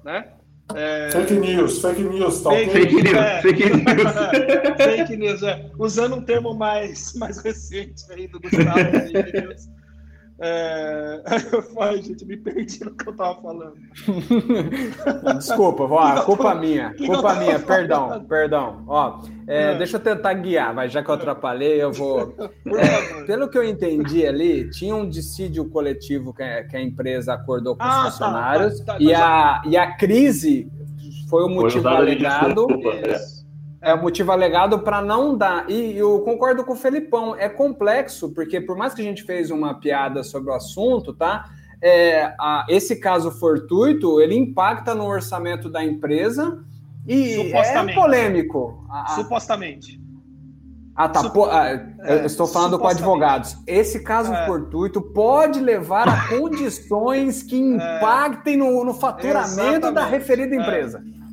né? 0.03 0.33
É, 0.75 1.09
Fake 1.11 1.33
news, 1.33 1.81
fake 1.81 2.03
news, 2.03 2.41
tá 2.41 2.49
ok? 2.49 2.69
Fake 2.69 2.95
news, 2.95 3.13
É. 3.15 3.41
fake 3.41 3.63
news. 3.69 3.83
Fake 4.77 5.15
news, 5.17 5.43
é. 5.43 5.71
Usando 5.79 6.15
um 6.15 6.21
termo 6.21 6.53
mais, 6.53 7.13
mais 7.15 7.37
recente 7.39 8.03
aí 8.11 8.27
do 8.27 8.39
Gustavo. 8.39 8.77
fake 8.77 9.41
news. 9.41 9.67
É... 10.41 11.21
Ai, 11.81 12.01
gente, 12.01 12.25
me 12.25 12.37
perdi 12.37 12.83
no 12.85 12.91
que 12.91 13.07
eu 13.09 13.13
tava 13.15 13.41
falando. 13.41 13.73
Desculpa, 15.37 15.83
ó, 15.83 16.21
culpa 16.23 16.55
minha, 16.55 16.93
que 16.93 17.05
culpa 17.05 17.35
minha, 17.35 17.59
perdão, 17.59 18.23
perdão. 18.25 18.83
Ó, 18.87 19.19
é, 19.47 19.73
É. 19.73 19.77
deixa 19.77 19.97
eu 19.97 20.01
tentar 20.01 20.33
guiar, 20.35 20.73
mas 20.73 20.91
já 20.91 21.03
que 21.03 21.09
eu 21.09 21.15
atrapalhei, 21.15 21.81
eu 21.83 21.91
vou. 21.91 22.33
É, 22.67 23.23
pelo 23.25 23.49
que 23.49 23.57
eu 23.57 23.63
entendi 23.63 24.25
ali, 24.25 24.69
tinha 24.69 24.95
um 24.95 25.09
dissídio 25.09 25.65
coletivo 25.69 26.33
que 26.33 26.43
a, 26.43 26.63
que 26.63 26.77
a 26.77 26.81
empresa 26.81 27.33
acordou 27.33 27.75
com 27.75 27.83
Ah, 27.83 27.87
os 27.89 27.95
tá, 28.05 28.11
funcionários 28.11 28.79
tá, 28.79 28.93
tá, 28.93 28.99
e, 28.99 29.05
mas 29.05 29.19
a, 29.21 29.61
e 29.65 29.77
a 29.77 29.91
crise 29.97 30.71
foi 31.29 31.43
o 31.43 31.49
motivo 31.49 31.87
alegado. 31.87 32.65
desculpa, 32.67 32.91
é. 33.81 33.91
É 33.91 33.93
o 33.93 34.01
motivo 34.01 34.31
alegado 34.31 34.79
para 34.79 35.01
não 35.01 35.37
dar. 35.37 35.69
E 35.69 35.97
eu 35.97 36.19
concordo 36.21 36.63
com 36.63 36.73
o 36.73 36.75
Felipão, 36.75 37.35
é 37.35 37.47
complexo, 37.49 38.29
porque 38.33 38.59
por 38.59 38.77
mais 38.77 38.93
que 38.93 39.01
a 39.01 39.05
gente 39.05 39.23
fez 39.23 39.49
uma 39.51 39.73
piada 39.79 40.23
sobre 40.23 40.51
o 40.51 40.53
assunto, 40.53 41.13
tá? 41.13 41.45
É, 41.81 42.33
a- 42.39 42.65
esse 42.67 42.97
caso 42.97 43.31
fortuito, 43.31 44.19
ele 44.19 44.35
impacta 44.35 44.93
no 44.93 45.05
orçamento 45.05 45.69
da 45.69 45.83
empresa 45.83 46.61
e 47.07 47.53
é 47.53 47.93
polêmico. 47.93 48.85
A- 48.89 49.15
Supostamente. 49.15 49.97
ah, 50.93 51.07
tá. 51.07 51.21
Sup- 51.21 51.47
ah, 51.49 51.71
eu 51.99 52.19
é, 52.19 52.25
estou 52.25 52.45
falando 52.47 52.77
com 52.77 52.85
advogados. 52.85 53.55
Esse 53.65 54.03
caso 54.03 54.33
É. 54.33 54.45
fortuito 54.45 55.01
pode 55.01 55.61
levar 55.61 56.09
a 56.09 56.27
condições 56.27 57.41
que 57.43 57.57
impactem 57.57 58.57
no, 58.57 58.83
no 58.83 58.93
faturamento 58.93 59.79
da 59.79 60.01
Exatamente. 60.01 60.11
referida 60.11 60.55
É. 60.55 60.57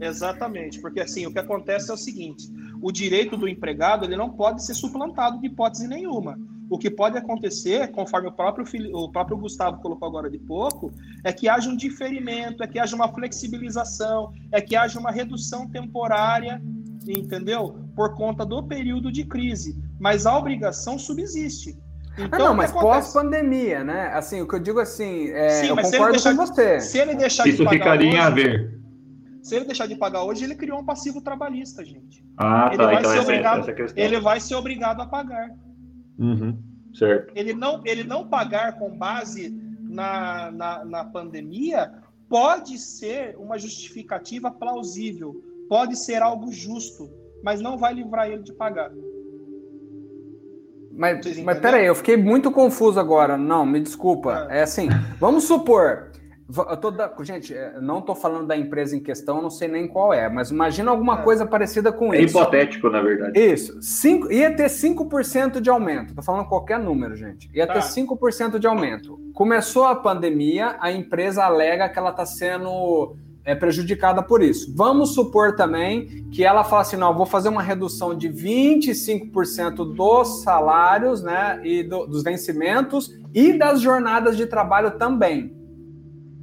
Exatamente, 0.01 0.81
porque 0.81 1.01
assim, 1.01 1.27
o 1.27 1.33
que 1.33 1.39
acontece 1.39 1.91
é 1.91 1.95
o 1.95 1.97
seguinte: 1.97 2.49
o 2.83 2.91
direito 2.93 3.37
do 3.37 3.49
empregado 3.49 4.05
ele 4.05 4.17
não 4.17 4.31
pode 4.31 4.65
ser 4.65 4.75
suplantado 4.75 5.41
de 5.41 5.47
hipótese 5.47 5.87
nenhuma. 5.89 6.39
O 6.69 6.77
que 6.79 6.91
pode 6.91 7.17
acontecer, 7.17 7.93
conforme 7.93 8.29
o 8.29 8.33
próprio, 8.33 8.67
o 8.93 9.09
próprio 9.13 9.37
Gustavo 9.37 9.81
colocou 9.81 10.09
agora 10.09 10.29
de 10.29 10.39
pouco, 10.39 10.91
é 11.23 11.33
que 11.33 11.49
haja 11.49 11.71
um 11.71 11.77
diferimento, 11.77 12.61
é 12.63 12.67
que 12.67 12.79
haja 12.81 12.97
uma 12.97 13.07
flexibilização, 13.09 14.33
é 14.51 14.61
que 14.61 14.75
haja 14.75 14.99
uma 14.99 15.13
redução 15.13 15.69
temporária, 15.69 16.61
entendeu? 17.07 17.77
Por 17.95 18.15
conta 18.17 18.45
do 18.45 18.63
período 18.65 19.13
de 19.13 19.25
crise. 19.25 19.77
Mas 19.99 20.27
a 20.27 20.37
obrigação 20.37 20.99
subsiste. 20.99 21.79
Ah, 22.19 22.23
Então, 22.23 22.39
não, 22.39 22.47
o 22.47 22.51
que 22.51 22.57
mas 22.57 22.73
pós-pandemia, 22.73 23.85
né? 23.85 24.09
Assim, 24.13 24.41
o 24.41 24.49
que 24.49 24.55
eu 24.57 24.61
digo 24.61 24.81
assim, 24.81 25.29
é, 25.31 25.49
Sim, 25.51 25.67
eu 25.69 25.77
concordo 25.77 26.11
deixar 26.13 26.35
com 26.35 26.45
de- 26.45 26.51
você. 26.51 26.81
Se 26.81 26.99
ele 26.99 27.15
deixar 27.15 27.45
de 27.45 27.51
Isso 27.51 27.65
pagar 27.65 27.73
ficaria 27.79 28.07
em 28.09 28.13
hoje, 28.15 28.19
haver. 28.21 28.76
Se 29.47 29.55
ele 29.55 29.65
deixar 29.65 29.87
de 29.87 29.95
pagar 29.95 30.25
hoje, 30.25 30.43
ele 30.45 30.57
criou 30.57 30.81
um 30.81 30.85
passivo 30.85 31.21
trabalhista, 31.21 31.85
gente. 31.85 32.25
Ah, 32.37 32.67
Ele 32.69 32.79
tá. 32.79 32.85
vai 32.87 32.99
Então 32.99 33.11
ser 33.13 33.19
essa, 33.19 33.23
obrigado- 33.29 33.61
essa 33.61 33.71
é 33.71 33.73
a 33.73 33.77
questão. 33.77 34.05
Ele 34.05 34.21
vai 34.21 34.41
ser 34.41 34.55
obrigado 34.57 35.01
a 35.03 35.07
pagar. 35.07 35.51
Uhum, 36.19 36.59
certo. 36.93 37.33
Ele 37.37 37.53
não, 37.55 37.81
ele 37.85 38.03
não 38.03 38.27
pagar 38.27 38.77
com 38.79 38.91
base 38.99 39.51
na, 39.89 40.51
na, 40.51 40.85
na 40.85 41.05
pandemia 41.05 41.93
pode 42.29 42.77
ser 42.77 43.37
uma 43.39 43.57
justificativa 43.57 44.51
plausível, 44.51 45.37
pode 45.69 45.97
ser 45.97 46.23
algo 46.23 46.51
justo, 46.51 47.09
mas 47.45 47.61
não 47.61 47.79
vai 47.79 47.95
livrar 47.95 48.29
ele 48.29 48.43
de 48.43 48.53
pagar. 48.53 48.91
Mas, 50.93 51.39
mas 51.45 51.59
peraí, 51.61 51.87
eu 51.87 51.95
fiquei 51.95 52.17
muito 52.17 52.51
confuso 52.51 52.99
agora. 52.99 53.37
Não, 53.37 53.65
me 53.67 53.81
desculpa. 53.81 54.47
Ah. 54.51 54.57
É 54.57 54.63
assim, 54.63 54.89
vamos 55.21 55.45
supor. 55.45 56.11
Eu 56.49 56.77
tô 56.77 56.93
da- 56.93 57.13
gente, 57.23 57.53
é, 57.53 57.81
não 57.81 57.99
estou 57.99 58.15
falando 58.15 58.47
da 58.47 58.57
empresa 58.57 58.95
em 58.97 59.01
questão, 59.01 59.43
não 59.43 59.51
sei 59.51 59.67
nem 59.67 59.89
qual 59.89 60.15
é, 60.15 60.29
mas 60.29 60.51
imagina 60.53 60.93
alguma 60.93 61.19
É. 61.19 61.23
coisa 61.23 61.45
parecida 61.45 61.91
com 61.91 62.15
É 62.15 62.21
isso. 62.21 62.39
hipotético, 62.39 62.89
na 62.89 63.01
verdade. 63.03 63.37
Isso, 63.39 63.77
cinco, 63.83 64.31
ia 64.31 64.55
ter 64.55 64.69
5% 64.71 65.61
de 65.61 65.69
aumento. 65.69 66.15
Tô 66.15 66.23
falando 66.23 66.47
qualquer 66.47 66.79
número, 66.79 67.17
gente. 67.17 67.51
Ia 67.53 67.67
Tá. 67.67 67.75
ter 67.75 67.83
5% 67.83 68.61
de 68.61 68.67
aumento. 68.69 69.19
Começou 69.35 69.85
a 69.87 69.97
pandemia, 69.97 70.77
a 70.79 70.93
empresa 70.93 71.43
alega 71.43 71.89
que 71.89 71.99
ela 71.99 72.11
está 72.11 72.25
sendo 72.25 73.17
é, 73.49 73.55
prejudicada 73.55 74.23
por 74.25 74.43
isso. 74.43 74.73
Vamos 74.75 75.15
supor 75.15 75.55
também 75.55 76.27
que 76.33 76.45
ela 76.45 76.65
fala 76.65 76.83
assim: 76.83 76.97
não, 76.97 77.15
vou 77.15 77.25
fazer 77.27 77.49
uma 77.49 77.63
redução 77.63 78.13
de 78.13 78.29
25% 78.29 79.85
dos 79.85 80.43
salários, 80.43 81.23
né? 81.23 81.61
E 81.63 81.83
do- 81.85 82.07
dos 82.07 82.23
vencimentos 82.25 83.17
e 83.35 83.53
das 83.53 83.81
jornadas 83.81 84.37
de 84.37 84.47
trabalho 84.47 84.93
também. 84.99 85.55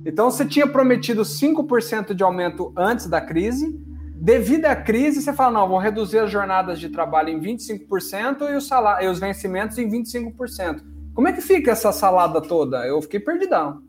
Então 0.06 0.30
você 0.30 0.46
tinha 0.46 0.68
prometido 0.68 1.22
5% 1.22 2.14
de 2.14 2.24
aumento 2.24 2.74
antes 2.76 3.08
da 3.08 3.22
crise. 3.22 3.80
Devido 4.16 4.66
à 4.66 4.76
crise, 4.76 5.22
você 5.22 5.34
fala: 5.34 5.60
não, 5.60 5.68
vou 5.68 5.78
reduzir 5.78 6.20
as 6.20 6.32
jornadas 6.32 6.80
de 6.80 6.90
trabalho 6.90 7.30
em 7.30 7.40
25% 7.40 8.50
e 8.50 8.56
os, 8.56 8.68
salários, 8.68 9.06
e 9.06 9.12
os 9.12 9.20
vencimentos 9.20 9.78
em 9.78 9.90
25%. 9.90 10.82
Como 11.14 11.28
é 11.28 11.34
que 11.34 11.42
fica 11.42 11.72
essa 11.72 11.92
salada 11.92 12.42
toda? 12.42 12.86
Eu 12.88 13.02
fiquei 13.02 13.20
perdidão. 13.20 13.82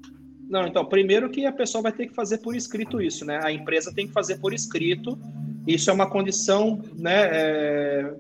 Não, 0.48 0.66
então, 0.66 0.84
primeiro 0.84 1.30
que 1.30 1.46
a 1.46 1.52
pessoa 1.52 1.82
vai 1.82 1.92
ter 1.92 2.06
que 2.06 2.14
fazer 2.14 2.38
por 2.38 2.54
escrito 2.54 3.00
isso, 3.00 3.24
né? 3.24 3.40
A 3.42 3.50
empresa 3.50 3.92
tem 3.94 4.06
que 4.06 4.12
fazer 4.12 4.38
por 4.38 4.52
escrito. 4.52 5.18
Isso 5.66 5.88
é 5.88 5.92
uma 5.92 6.08
condição, 6.08 6.82
né, 6.94 7.28
é, 7.32 8.14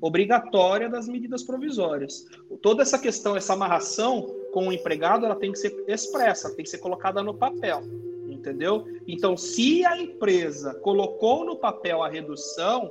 obrigatória 0.00 0.88
das 0.88 1.08
medidas 1.08 1.44
provisórias. 1.44 2.24
Toda 2.60 2.82
essa 2.82 2.98
questão, 2.98 3.36
essa 3.36 3.52
amarração 3.52 4.26
com 4.52 4.68
o 4.68 4.72
empregado, 4.72 5.26
ela 5.26 5.36
tem 5.36 5.52
que 5.52 5.58
ser 5.58 5.84
expressa, 5.86 6.54
tem 6.54 6.64
que 6.64 6.70
ser 6.70 6.78
colocada 6.78 7.22
no 7.22 7.34
papel, 7.34 7.82
entendeu? 8.28 8.86
Então, 9.06 9.36
se 9.36 9.84
a 9.84 9.96
empresa 10.00 10.74
colocou 10.74 11.44
no 11.44 11.56
papel 11.56 12.02
a 12.02 12.08
redução, 12.08 12.90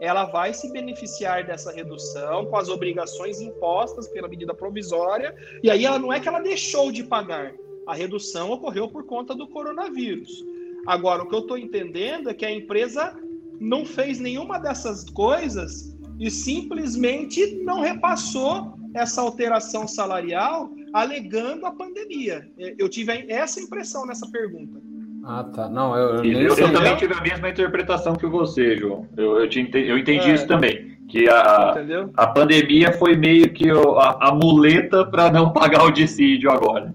ela 0.00 0.26
vai 0.26 0.54
se 0.54 0.70
beneficiar 0.70 1.44
dessa 1.44 1.72
redução 1.72 2.46
com 2.46 2.56
as 2.56 2.68
obrigações 2.68 3.40
impostas 3.40 4.06
pela 4.08 4.28
medida 4.28 4.54
provisória, 4.54 5.34
e 5.62 5.70
aí 5.70 5.84
ela 5.84 5.98
não 5.98 6.12
é 6.12 6.20
que 6.20 6.28
ela 6.28 6.40
deixou 6.40 6.92
de 6.92 7.02
pagar, 7.02 7.54
a 7.86 7.94
redução 7.94 8.50
ocorreu 8.50 8.88
por 8.88 9.04
conta 9.04 9.34
do 9.34 9.48
coronavírus. 9.48 10.44
Agora, 10.86 11.22
o 11.22 11.28
que 11.28 11.34
eu 11.34 11.40
estou 11.40 11.58
entendendo 11.58 12.30
é 12.30 12.34
que 12.34 12.44
a 12.44 12.50
empresa 12.50 13.16
não 13.58 13.84
fez 13.84 14.20
nenhuma 14.20 14.58
dessas 14.58 15.08
coisas 15.10 15.96
e 16.20 16.30
simplesmente 16.30 17.56
não 17.62 17.80
repassou 17.80 18.74
essa 18.94 19.20
alteração 19.20 19.86
salarial 19.86 20.70
alegando 20.92 21.66
a 21.66 21.70
pandemia. 21.70 22.48
Eu 22.78 22.88
tive 22.88 23.24
essa 23.28 23.60
impressão 23.60 24.06
nessa 24.06 24.30
pergunta. 24.30 24.80
Ah, 25.24 25.44
tá. 25.44 25.68
Não, 25.68 25.94
eu, 25.96 26.16
eu 26.16 26.22
nem 26.22 26.42
Eu, 26.42 26.54
sei. 26.54 26.64
eu 26.64 26.72
também 26.72 26.96
tive 26.96 27.12
a 27.14 27.20
mesma 27.20 27.48
interpretação 27.50 28.14
que 28.14 28.26
você, 28.26 28.76
João. 28.76 29.06
Eu, 29.16 29.40
eu, 29.40 29.48
te 29.48 29.60
eu 29.74 29.98
entendi 29.98 30.30
É. 30.30 30.34
isso 30.34 30.46
também. 30.46 30.96
Que 31.08 31.28
a, 31.28 31.72
Entendeu? 31.76 32.10
a 32.16 32.26
pandemia 32.26 32.92
foi 32.92 33.16
meio 33.16 33.50
que 33.52 33.68
a, 33.70 34.28
a 34.28 34.32
muleta 34.34 35.04
para 35.06 35.30
não 35.30 35.52
pagar 35.54 35.84
o 35.84 35.90
dissídio 35.90 36.50
agora. 36.50 36.94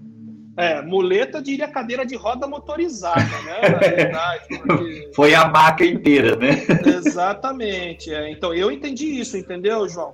É, 0.56 0.80
muleta 0.82 1.42
diria 1.42 1.66
cadeira 1.66 2.06
de 2.06 2.14
roda 2.14 2.46
motorizada, 2.46 3.20
né? 3.44 3.68
Na 3.70 3.78
realidade, 3.78 4.44
porque... 4.48 5.10
Foi 5.14 5.34
a 5.34 5.48
maca 5.48 5.84
inteira, 5.84 6.36
né? 6.36 6.62
Exatamente. 6.86 8.12
é. 8.14 8.30
Então, 8.30 8.54
eu 8.54 8.70
entendi 8.70 9.18
isso, 9.18 9.36
entendeu, 9.36 9.88
João? 9.88 10.12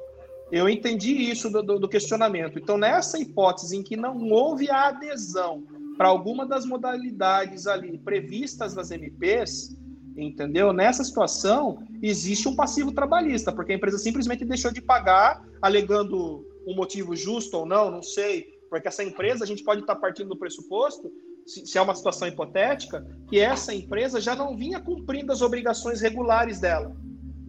Eu 0.53 0.69
entendi 0.69 1.13
isso 1.13 1.49
do, 1.51 1.63
do- 1.63 1.79
do 1.79 1.89
questionamento. 1.89 2.59
Então, 2.59 2.77
nessa 2.77 3.19
hipótese 3.19 3.77
em 3.77 3.83
que 3.83 3.97
não 3.97 4.17
houve 4.31 4.69
a 4.71 4.89
adesão 4.89 5.63
para 5.97 6.09
alguma 6.09 6.47
das 6.47 6.65
modalidades 6.65 7.67
ali 7.67 7.99
previstas 7.99 8.75
nas 8.75 8.91
MPs, 8.91 9.77
entendeu? 10.17 10.73
Nessa 10.73 11.05
situação, 11.05 11.79
existe 12.03 12.49
um 12.49 12.57
passivo 12.57 12.91
trabalhista, 12.93 13.53
porque 13.53 13.73
a 13.73 13.77
empresa 13.77 13.99
simplesmente 13.99 14.45
deixou 14.45 14.73
de 14.73 14.81
pagar, 14.81 15.41
alegando 15.63 16.45
um 16.67 16.75
motivo 16.75 17.15
justo 17.15 17.59
ou 17.59 17.67
não, 17.67 17.91
não 17.91 18.03
sei, 18.03 18.47
porque 18.69 18.89
essa 18.89 19.03
empresa, 19.05 19.45
a 19.45 19.47
gente 19.47 19.63
pode 19.65 19.81
estar 19.83 19.97
partindo 19.97 20.29
do 20.29 20.39
pressuposto, 20.39 21.11
se 21.47 21.77
é 21.77 21.81
uma 21.83 21.95
situação 21.95 22.29
hipotética, 22.29 23.05
que 23.29 23.39
essa 23.41 23.75
empresa 23.75 24.21
já 24.21 24.37
não 24.37 24.57
vinha 24.57 24.79
cumprindo 24.81 25.33
as 25.33 25.43
obrigações 25.43 26.01
regulares 26.01 26.61
dela, 26.61 26.95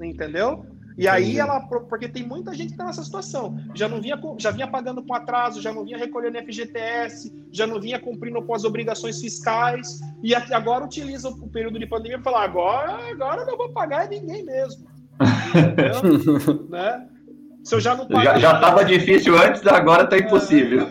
entendeu? 0.02 0.66
E 0.98 1.08
aí 1.08 1.40
ela, 1.40 1.60
porque 1.62 2.08
tem 2.08 2.26
muita 2.28 2.54
gente 2.54 2.68
que 2.68 2.74
está 2.74 2.86
nessa 2.86 3.04
situação, 3.04 3.58
já 3.74 3.88
não 3.88 4.02
vinha, 4.02 4.20
já 4.38 4.52
vinha 4.52 4.68
pagando 4.68 5.02
com 5.04 5.14
atraso, 5.14 5.62
já 5.62 5.74
não 5.74 5.86
vinha 5.86 5.98
recolhendo 5.98 6.38
FGTS, 6.40 7.34
já 7.52 7.66
não 7.66 7.80
vinha 7.80 8.00
cumprindo 8.00 8.42
com 8.42 8.54
as 8.54 8.64
obrigações 8.64 9.20
fiscais, 9.20 10.00
e 10.22 10.36
agora 10.36 10.86
utiliza 10.86 11.30
o 11.30 11.50
período 11.50 11.80
de 11.80 11.88
pandemia 11.88 12.20
para 12.20 12.32
falar, 12.32 12.44
agora, 12.44 13.12
agora 13.12 13.42
eu 13.42 13.48
não 13.48 13.58
vou 13.58 13.70
pagar 13.70 14.10
ninguém 14.10 14.44
mesmo. 14.44 14.86
Entendeu? 15.50 16.68
né? 16.70 17.08
Se 17.64 17.76
eu 17.76 17.80
já 17.80 17.96
não 17.96 18.08
Já, 18.10 18.38
já 18.40 18.54
pagar- 18.54 18.62
tava 18.62 18.86
difícil 18.86 19.38
antes, 19.38 19.66
agora 19.68 20.08
tá 20.08 20.18
impossível. 20.18 20.88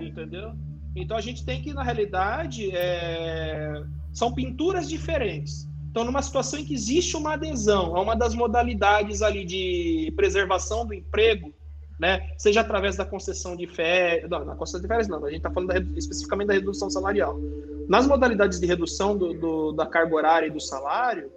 entendeu? 0.00 0.52
Então 0.94 1.16
a 1.16 1.20
gente 1.20 1.44
tem 1.44 1.60
que, 1.60 1.74
na 1.74 1.82
realidade, 1.82 2.70
é, 2.74 3.82
são 4.12 4.32
pinturas 4.32 4.88
diferentes. 4.88 5.68
Então, 5.96 6.04
numa 6.04 6.20
situação 6.20 6.58
em 6.58 6.64
que 6.66 6.74
existe 6.74 7.16
uma 7.16 7.32
adesão 7.32 7.96
a 7.96 8.02
uma 8.02 8.14
das 8.14 8.34
modalidades 8.34 9.22
ali 9.22 9.46
de 9.46 10.12
preservação 10.14 10.84
do 10.84 10.92
emprego, 10.92 11.54
né, 11.98 12.34
seja 12.36 12.60
através 12.60 12.96
da 12.96 13.04
concessão 13.06 13.56
de 13.56 13.66
férias, 13.66 14.28
não, 14.28 14.44
na 14.44 14.54
concessão 14.54 14.82
de 14.82 14.86
férias 14.88 15.08
não, 15.08 15.24
a 15.24 15.30
gente 15.30 15.38
está 15.38 15.50
falando 15.50 15.70
da 15.70 15.78
especificamente 15.98 16.48
da 16.48 16.52
redução 16.52 16.90
salarial. 16.90 17.40
Nas 17.88 18.06
modalidades 18.06 18.60
de 18.60 18.66
redução 18.66 19.16
do, 19.16 19.32
do- 19.32 19.72
da 19.72 19.86
carga 19.86 20.14
horária 20.14 20.46
e 20.48 20.50
do 20.50 20.60
salário, 20.60 21.32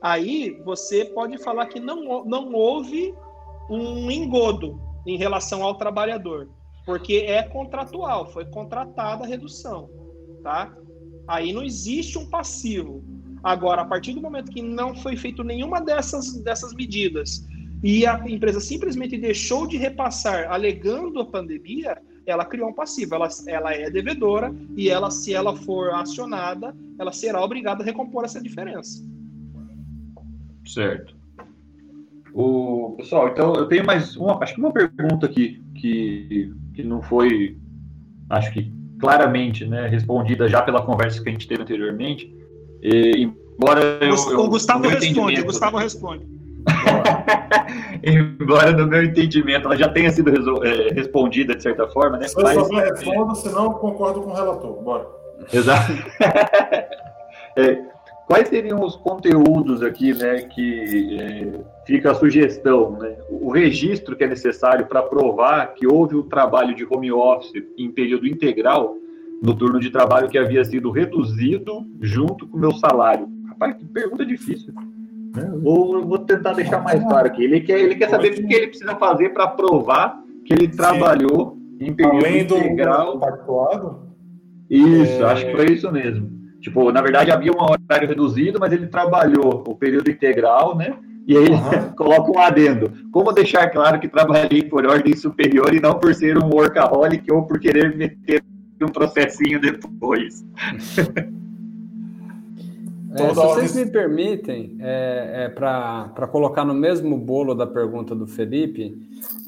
aí 0.00 0.58
você 0.64 1.04
pode 1.04 1.36
falar 1.36 1.66
que 1.66 1.78
não, 1.78 2.24
não 2.24 2.54
houve 2.54 3.14
um 3.68 4.10
engodo 4.10 4.80
em 5.06 5.18
relação 5.18 5.62
ao 5.62 5.74
trabalhador 5.74 6.48
porque 6.86 7.26
é 7.28 7.42
contratual, 7.42 8.32
foi 8.32 8.46
contratada 8.46 9.24
a 9.24 9.26
redução, 9.26 9.90
tá? 10.42 10.74
Aí 11.26 11.52
não 11.52 11.62
existe 11.62 12.16
um 12.16 12.24
passivo. 12.24 13.04
Agora, 13.42 13.82
a 13.82 13.84
partir 13.84 14.12
do 14.14 14.20
momento 14.20 14.50
que 14.50 14.62
não 14.62 14.94
foi 14.94 15.16
feito 15.16 15.42
nenhuma 15.44 15.80
dessas, 15.80 16.34
dessas 16.42 16.74
medidas 16.74 17.46
e 17.82 18.06
a 18.06 18.18
empresa 18.28 18.60
simplesmente 18.60 19.16
deixou 19.16 19.66
de 19.66 19.76
repassar 19.76 20.50
alegando 20.50 21.20
a 21.20 21.24
pandemia, 21.24 21.96
ela 22.26 22.44
criou 22.44 22.70
um 22.70 22.74
passivo. 22.74 23.14
Ela, 23.14 23.28
ela 23.46 23.74
é 23.74 23.90
devedora 23.90 24.54
e 24.76 24.88
ela, 24.88 25.10
se 25.10 25.32
ela 25.32 25.54
for 25.56 25.90
acionada, 25.94 26.74
ela 26.98 27.12
será 27.12 27.42
obrigada 27.42 27.82
a 27.82 27.86
recompor 27.86 28.24
essa 28.24 28.40
diferença. 28.40 29.04
Certo. 30.66 31.16
O, 32.34 32.94
pessoal, 32.98 33.28
então 33.28 33.54
eu 33.54 33.66
tenho 33.66 33.84
mais 33.84 34.16
uma, 34.16 34.42
acho 34.42 34.54
que 34.54 34.60
uma 34.60 34.72
pergunta 34.72 35.26
aqui 35.26 35.62
que, 35.74 36.52
que 36.74 36.82
não 36.82 37.00
foi, 37.00 37.58
acho 38.28 38.52
que 38.52 38.72
claramente 39.00 39.64
né, 39.64 39.88
respondida 39.88 40.48
já 40.48 40.60
pela 40.62 40.84
conversa 40.84 41.22
que 41.22 41.28
a 41.28 41.32
gente 41.32 41.48
teve 41.48 41.62
anteriormente. 41.62 42.32
E, 42.82 43.28
embora 43.56 43.80
eu, 44.00 44.14
eu- 44.14 44.40
o 44.40 44.48
Gustavo 44.48 44.80
no 44.84 44.88
meu 44.90 44.98
responde, 44.98 45.18
o 45.18 45.22
entendimento- 45.22 45.46
Gustavo 45.46 45.76
responde. 45.78 46.26
embora 48.02 48.72
no 48.72 48.86
meu 48.86 49.04
entendimento 49.04 49.66
ela 49.66 49.76
já 49.76 49.88
tenha 49.88 50.10
sido 50.10 50.30
resol- 50.30 50.64
é, 50.64 50.88
respondida 50.92 51.54
de 51.54 51.62
certa 51.62 51.86
forma, 51.88 52.18
né? 52.18 52.28
Se 52.28 52.38
eu 52.38 52.42
Mas- 52.42 52.54
souber, 52.58 52.92
responda, 52.92 53.34
senão 53.36 53.64
eu 53.64 53.70
concordo 53.72 54.20
com 54.22 54.30
o 54.30 54.34
relator. 54.34 54.82
Bora. 54.82 55.06
Exato. 55.52 55.92
É, 57.56 57.76
quais 58.28 58.46
seriam 58.46 58.80
os 58.84 58.94
conteúdos 58.94 59.82
aqui, 59.82 60.14
né, 60.14 60.42
que 60.42 61.18
é, 61.20 61.60
fica 61.84 62.12
a 62.12 62.14
sugestão, 62.14 62.92
né? 62.92 63.16
O 63.28 63.50
registro 63.50 64.14
que 64.14 64.22
é 64.22 64.28
necessário 64.28 64.86
para 64.86 65.02
provar 65.02 65.74
que 65.74 65.84
houve 65.84 66.14
o 66.14 66.22
trabalho 66.22 66.72
de 66.72 66.86
home 66.88 67.10
office 67.10 67.50
em 67.76 67.90
período 67.90 68.28
integral 68.28 68.94
no 69.42 69.54
turno 69.54 69.78
de 69.80 69.90
trabalho 69.90 70.28
que 70.28 70.38
havia 70.38 70.64
sido 70.64 70.90
reduzido 70.90 71.86
junto 72.00 72.46
com 72.46 72.56
o 72.56 72.60
meu 72.60 72.72
salário. 72.72 73.28
Rapaz, 73.48 73.76
que 73.76 73.84
pergunta 73.84 74.24
difícil. 74.24 74.72
né? 75.34 75.50
Vou, 75.62 76.04
vou 76.06 76.18
tentar 76.18 76.52
deixar 76.54 76.82
mais 76.82 77.02
claro 77.02 77.26
aqui. 77.26 77.44
Ele 77.44 77.60
quer, 77.60 77.80
ele 77.80 77.94
quer 77.94 78.08
saber 78.08 78.32
o 78.32 78.46
que 78.46 78.54
ele 78.54 78.68
precisa 78.68 78.94
fazer 78.96 79.30
para 79.30 79.46
provar 79.48 80.20
que 80.44 80.52
ele 80.54 80.68
trabalhou 80.68 81.56
em 81.80 81.92
período 81.92 82.16
Além 82.26 82.44
do 82.46 82.56
integral 82.56 83.18
pactuado, 83.18 84.08
isso, 84.68 85.22
É. 85.22 85.32
acho 85.32 85.46
que 85.46 85.52
foi 85.56 85.66
isso 85.72 85.90
mesmo. 85.92 86.30
Tipo, 86.60 86.90
na 86.90 87.00
verdade 87.00 87.30
havia 87.30 87.52
um 87.52 87.62
horário 87.62 88.08
reduzido, 88.08 88.58
mas 88.58 88.72
ele 88.72 88.88
trabalhou 88.88 89.62
o 89.66 89.76
período 89.76 90.10
integral, 90.10 90.76
né? 90.76 90.96
E 91.26 91.36
aí 91.36 91.44
ele 91.44 91.54
Aham. 91.54 91.92
coloca 91.96 92.30
um 92.32 92.38
adendo. 92.40 92.90
Como 93.12 93.32
deixar 93.32 93.70
claro 93.70 94.00
que 94.00 94.08
trabalhei 94.08 94.62
por 94.64 94.84
ordem 94.86 95.14
superior 95.14 95.72
e 95.72 95.80
não 95.80 95.94
por 95.94 96.12
ser 96.14 96.36
um 96.36 96.50
workaholic 96.52 97.30
ou 97.32 97.44
por 97.46 97.60
querer 97.60 97.96
meter 97.96 98.42
um 98.84 98.88
processinho 98.88 99.60
depois? 99.60 100.44
É, 103.10 103.28
se 103.28 103.34
vocês 103.34 103.74
me 103.74 103.86
permitem, 103.90 104.76
é, 104.80 105.44
é, 105.44 105.48
para 105.48 106.28
colocar 106.30 106.64
no 106.64 106.74
mesmo 106.74 107.16
bolo 107.16 107.54
da 107.54 107.66
pergunta 107.66 108.14
do 108.14 108.26
Felipe, 108.26 108.96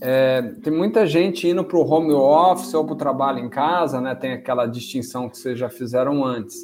é, 0.00 0.40
tem 0.62 0.72
muita 0.72 1.06
gente 1.06 1.46
indo 1.46 1.62
para 1.62 1.76
o 1.76 1.86
home 1.86 2.12
office 2.12 2.72
ou 2.72 2.84
para 2.84 2.94
o 2.94 2.96
trabalho 2.96 3.38
em 3.38 3.50
casa, 3.50 4.00
né? 4.00 4.14
Tem 4.14 4.32
aquela 4.32 4.66
distinção 4.66 5.28
que 5.28 5.36
vocês 5.36 5.58
já 5.58 5.68
fizeram 5.68 6.24
antes. 6.24 6.56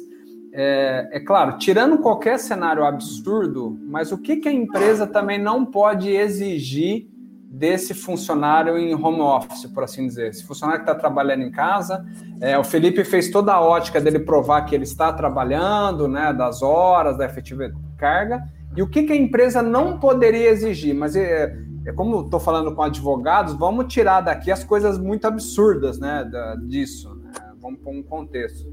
É, 0.51 1.09
é 1.11 1.19
claro, 1.19 1.59
tirando 1.59 1.99
qualquer 1.99 2.39
cenário 2.39 2.83
absurdo, 2.83 3.77
mas 3.83 4.11
o 4.11 4.17
que, 4.17 4.37
que 4.37 4.49
a 4.49 4.51
empresa 4.51 5.05
também 5.05 5.39
não 5.39 5.63
pode 5.63 6.09
exigir 6.09 7.07
desse 7.49 7.93
funcionário 7.93 8.77
em 8.77 8.93
home 8.93 9.21
office, 9.21 9.65
por 9.67 9.83
assim 9.83 10.05
dizer? 10.07 10.29
Esse 10.29 10.43
funcionário 10.45 10.83
que 10.83 10.89
está 10.89 10.99
trabalhando 10.99 11.43
em 11.43 11.51
casa, 11.51 12.05
é, 12.41 12.57
o 12.57 12.63
Felipe 12.63 13.03
fez 13.03 13.31
toda 13.31 13.53
a 13.53 13.61
ótica 13.61 13.99
dele 14.01 14.19
provar 14.19 14.61
que 14.63 14.75
ele 14.75 14.83
está 14.83 15.11
trabalhando, 15.13 16.07
né, 16.07 16.33
das 16.33 16.61
horas, 16.61 17.17
da 17.17 17.25
efetiva 17.25 17.71
carga, 17.97 18.43
e 18.75 18.81
o 18.81 18.87
que, 18.87 19.03
que 19.03 19.13
a 19.13 19.15
empresa 19.15 19.61
não 19.61 19.97
poderia 19.99 20.49
exigir? 20.49 20.93
Mas 20.93 21.15
é, 21.15 21.57
é 21.85 21.91
como 21.93 22.21
estou 22.25 22.39
falando 22.39 22.75
com 22.75 22.83
advogados, 22.83 23.53
vamos 23.53 23.91
tirar 23.91 24.21
daqui 24.21 24.51
as 24.51 24.63
coisas 24.63 24.99
muito 24.99 25.25
absurdas 25.25 25.97
né, 25.99 26.23
da- 26.29 26.55
disso. 26.55 27.15
né? 27.15 27.31
Vamos 27.59 27.79
pôr 27.79 27.91
um 27.91 28.03
contexto. 28.03 28.67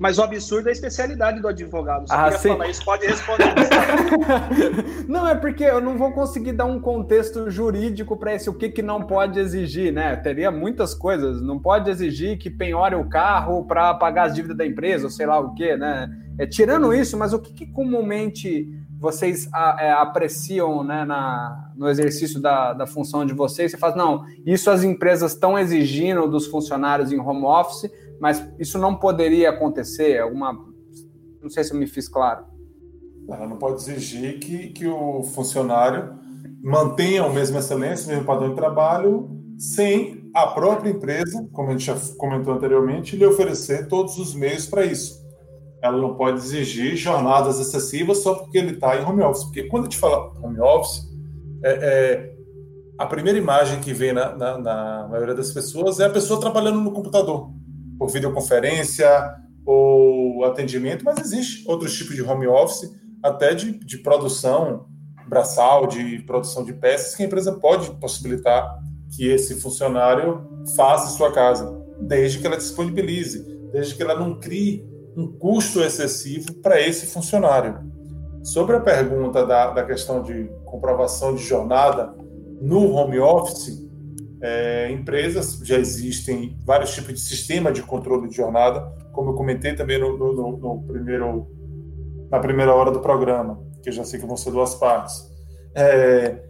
Mas 0.00 0.18
o 0.18 0.22
absurdo 0.22 0.66
é 0.68 0.70
a 0.70 0.72
especialidade 0.72 1.40
do 1.40 1.46
advogado. 1.46 2.08
Você 2.08 2.14
Ah, 2.14 2.22
queria 2.24 2.38
sim. 2.38 2.48
falar 2.48 2.68
isso, 2.70 2.82
pode 2.82 3.06
responder. 3.06 3.44
não, 5.06 5.28
é 5.28 5.34
porque 5.34 5.62
eu 5.62 5.78
não 5.78 5.98
vou 5.98 6.10
conseguir 6.12 6.52
dar 6.52 6.64
um 6.64 6.80
contexto 6.80 7.50
jurídico 7.50 8.16
para 8.16 8.34
esse 8.34 8.48
o 8.48 8.54
que, 8.54 8.70
que 8.70 8.80
não 8.80 9.02
pode 9.02 9.38
exigir, 9.38 9.92
né? 9.92 10.16
Teria 10.16 10.50
muitas 10.50 10.94
coisas. 10.94 11.42
Não 11.42 11.58
pode 11.58 11.90
exigir 11.90 12.38
que 12.38 12.48
penhore 12.48 12.94
o 12.94 13.08
carro 13.10 13.64
para 13.66 13.92
pagar 13.92 14.28
as 14.28 14.34
dívidas 14.34 14.56
da 14.56 14.66
empresa, 14.66 15.04
ou 15.04 15.10
sei 15.10 15.26
lá 15.26 15.38
o 15.38 15.52
quê, 15.54 15.76
né? 15.76 16.10
É, 16.38 16.46
tirando 16.46 16.94
isso, 16.94 17.18
mas 17.18 17.34
o 17.34 17.38
que, 17.38 17.52
que 17.52 17.66
comumente 17.66 18.68
vocês 18.98 19.48
a- 19.52 19.76
é, 19.78 19.90
apreciam 19.92 20.82
né, 20.82 21.04
na, 21.04 21.70
no 21.76 21.88
exercício 21.90 22.40
da, 22.40 22.72
da 22.72 22.86
função 22.86 23.26
de 23.26 23.34
vocês? 23.34 23.70
Você 23.70 23.76
fala, 23.76 23.96
não, 23.96 24.24
isso 24.46 24.70
as 24.70 24.82
empresas 24.82 25.32
estão 25.32 25.58
exigindo 25.58 26.26
dos 26.26 26.46
funcionários 26.46 27.12
em 27.12 27.18
home 27.20 27.44
office, 27.44 27.90
mas 28.20 28.46
isso 28.58 28.78
não 28.78 28.94
poderia 28.94 29.50
acontecer? 29.50 30.18
Alguma. 30.20 30.52
Não 31.42 31.48
sei 31.48 31.64
se 31.64 31.72
eu 31.72 31.78
me 31.78 31.86
fiz 31.86 32.06
claro. 32.06 32.44
ela 33.28 33.48
não 33.48 33.56
pode 33.56 33.76
exigir 33.76 34.38
que, 34.38 34.68
que 34.68 34.86
o 34.86 35.22
funcionário 35.22 36.14
mantenha 36.62 37.24
a 37.24 37.30
mesma 37.30 37.60
excelência, 37.60 38.06
o 38.06 38.10
mesmo 38.10 38.26
padrão 38.26 38.50
de 38.50 38.56
trabalho, 38.56 39.30
sem 39.56 40.30
a 40.34 40.46
própria 40.48 40.90
empresa, 40.90 41.48
como 41.52 41.68
a 41.68 41.72
gente 41.72 41.86
já 41.86 41.96
comentou 42.18 42.52
anteriormente, 42.52 43.16
lhe 43.16 43.24
oferecer 43.24 43.88
todos 43.88 44.18
os 44.18 44.34
meios 44.34 44.66
para 44.66 44.84
isso. 44.84 45.18
Ela 45.82 45.96
não 45.96 46.14
pode 46.14 46.38
exigir 46.38 46.94
jornadas 46.96 47.58
excessivas 47.58 48.18
só 48.18 48.34
porque 48.34 48.58
ele 48.58 48.72
está 48.72 49.00
em 49.00 49.04
home 49.04 49.22
office. 49.22 49.44
Porque 49.44 49.64
quando 49.64 49.84
a 49.84 49.86
gente 49.86 49.98
fala 49.98 50.30
home 50.42 50.60
office, 50.60 51.08
é, 51.64 51.70
é, 51.72 52.34
a 52.98 53.06
primeira 53.06 53.38
imagem 53.38 53.80
que 53.80 53.94
vem 53.94 54.12
na, 54.12 54.36
na, 54.36 54.58
na 54.58 55.08
maioria 55.08 55.34
das 55.34 55.50
pessoas 55.52 55.98
é 56.00 56.04
a 56.04 56.10
pessoa 56.10 56.38
trabalhando 56.38 56.80
no 56.80 56.92
computador, 56.92 57.50
por 58.00 58.08
videoconferência 58.08 59.06
ou 59.66 60.42
atendimento, 60.46 61.04
mas 61.04 61.18
existe 61.18 61.68
outros 61.68 61.94
tipos 61.94 62.16
de 62.16 62.22
home 62.22 62.46
office, 62.46 62.90
até 63.22 63.54
de, 63.54 63.72
de 63.72 63.98
produção 63.98 64.86
braçal, 65.28 65.86
de 65.86 66.20
produção 66.20 66.64
de 66.64 66.72
peças, 66.72 67.14
que 67.14 67.22
a 67.22 67.26
empresa 67.26 67.52
pode 67.52 67.90
possibilitar 68.00 68.80
que 69.14 69.28
esse 69.28 69.60
funcionário 69.60 70.48
faça 70.74 71.12
em 71.12 71.16
sua 71.16 71.30
casa, 71.30 71.78
desde 72.00 72.38
que 72.38 72.46
ela 72.46 72.56
disponibilize, 72.56 73.44
desde 73.70 73.94
que 73.94 74.02
ela 74.02 74.18
não 74.18 74.40
crie 74.40 74.82
um 75.14 75.30
custo 75.36 75.82
excessivo 75.82 76.54
para 76.54 76.80
esse 76.80 77.04
funcionário. 77.04 77.80
Sobre 78.42 78.76
a 78.76 78.80
pergunta 78.80 79.44
da, 79.44 79.72
da 79.72 79.84
questão 79.84 80.22
de 80.22 80.50
comprovação 80.64 81.34
de 81.34 81.42
jornada 81.42 82.14
no 82.62 82.94
home 82.94 83.18
office, 83.18 83.89
é, 84.42 84.90
empresas 84.90 85.60
já 85.62 85.78
existem 85.78 86.56
vários 86.64 86.94
tipos 86.94 87.14
de 87.14 87.20
sistema 87.20 87.70
de 87.70 87.82
controle 87.82 88.28
de 88.28 88.36
jornada, 88.36 88.80
como 89.12 89.30
eu 89.30 89.34
comentei 89.34 89.74
também 89.74 89.98
no, 89.98 90.16
no, 90.16 90.56
no 90.56 90.82
primeiro, 90.84 91.46
na 92.30 92.38
primeira 92.38 92.74
hora 92.74 92.90
do 92.90 93.00
programa, 93.00 93.62
que 93.82 93.88
eu 93.90 93.92
já 93.92 94.04
sei 94.04 94.18
que 94.18 94.26
vão 94.26 94.36
ser 94.36 94.50
duas 94.50 94.74
partes. 94.74 95.28
É, 95.74 96.42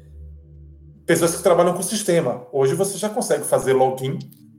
pessoas 1.05 1.37
que 1.37 1.42
trabalham 1.42 1.74
com 1.74 1.83
sistema. 1.83 2.46
Hoje 2.53 2.74
você 2.74 2.96
já 2.96 3.09
consegue 3.09 3.44
fazer 3.44 3.72
login 3.72 4.18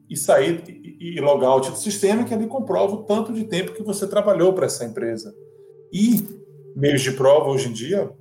e 0.09 0.17
sair 0.17 0.61
e, 0.67 1.17
e 1.17 1.21
logout 1.21 1.71
do 1.71 1.77
sistema, 1.77 2.25
que 2.25 2.33
ali 2.33 2.47
comprova 2.47 2.95
o 2.95 3.03
tanto 3.03 3.31
de 3.31 3.45
tempo 3.45 3.73
que 3.73 3.81
você 3.81 4.05
trabalhou 4.05 4.51
para 4.51 4.65
essa 4.65 4.83
empresa. 4.83 5.33
E 5.93 6.21
meios 6.75 7.01
de 7.01 7.11
prova 7.11 7.49
hoje 7.49 7.69
em 7.69 7.73
dia, 7.73 8.11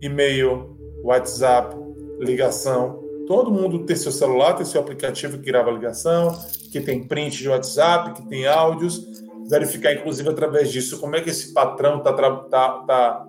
e-mail, 0.00 0.76
WhatsApp, 1.02 1.76
ligação, 2.20 3.03
todo 3.26 3.50
mundo 3.50 3.84
tem 3.84 3.96
seu 3.96 4.12
celular, 4.12 4.54
tem 4.54 4.64
seu 4.64 4.80
aplicativo 4.80 5.38
que 5.38 5.44
grava 5.44 5.70
ligação, 5.70 6.36
que 6.70 6.80
tem 6.80 7.06
print 7.06 7.38
de 7.38 7.48
WhatsApp, 7.48 8.14
que 8.14 8.28
tem 8.28 8.46
áudios, 8.46 9.04
verificar 9.48 9.92
inclusive 9.92 10.28
através 10.28 10.70
disso 10.70 10.98
como 10.98 11.16
é 11.16 11.20
que 11.20 11.30
esse 11.30 11.52
patrão 11.52 11.98
está 11.98 12.12
tá, 12.12 12.70
tá 12.86 13.28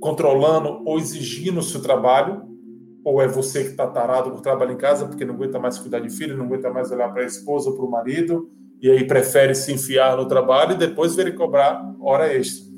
controlando 0.00 0.82
ou 0.84 0.98
exigindo 0.98 1.60
o 1.60 1.62
seu 1.62 1.80
trabalho, 1.80 2.42
ou 3.04 3.22
é 3.22 3.26
você 3.26 3.64
que 3.64 3.70
está 3.70 3.86
tarado 3.86 4.30
por 4.30 4.40
trabalhar 4.40 4.72
em 4.72 4.76
casa 4.76 5.06
porque 5.06 5.24
não 5.24 5.34
aguenta 5.34 5.58
mais 5.58 5.78
cuidar 5.78 6.00
de 6.00 6.10
filho, 6.10 6.36
não 6.36 6.44
aguenta 6.44 6.70
mais 6.70 6.90
olhar 6.90 7.12
para 7.12 7.22
a 7.22 7.26
esposa 7.26 7.70
ou 7.70 7.76
para 7.76 7.84
o 7.84 7.90
marido, 7.90 8.50
e 8.80 8.90
aí 8.90 9.06
prefere 9.06 9.54
se 9.54 9.72
enfiar 9.72 10.16
no 10.16 10.26
trabalho 10.26 10.72
e 10.72 10.78
depois 10.78 11.16
vir 11.16 11.34
cobrar 11.34 11.82
hora 12.00 12.32
extra. 12.32 12.68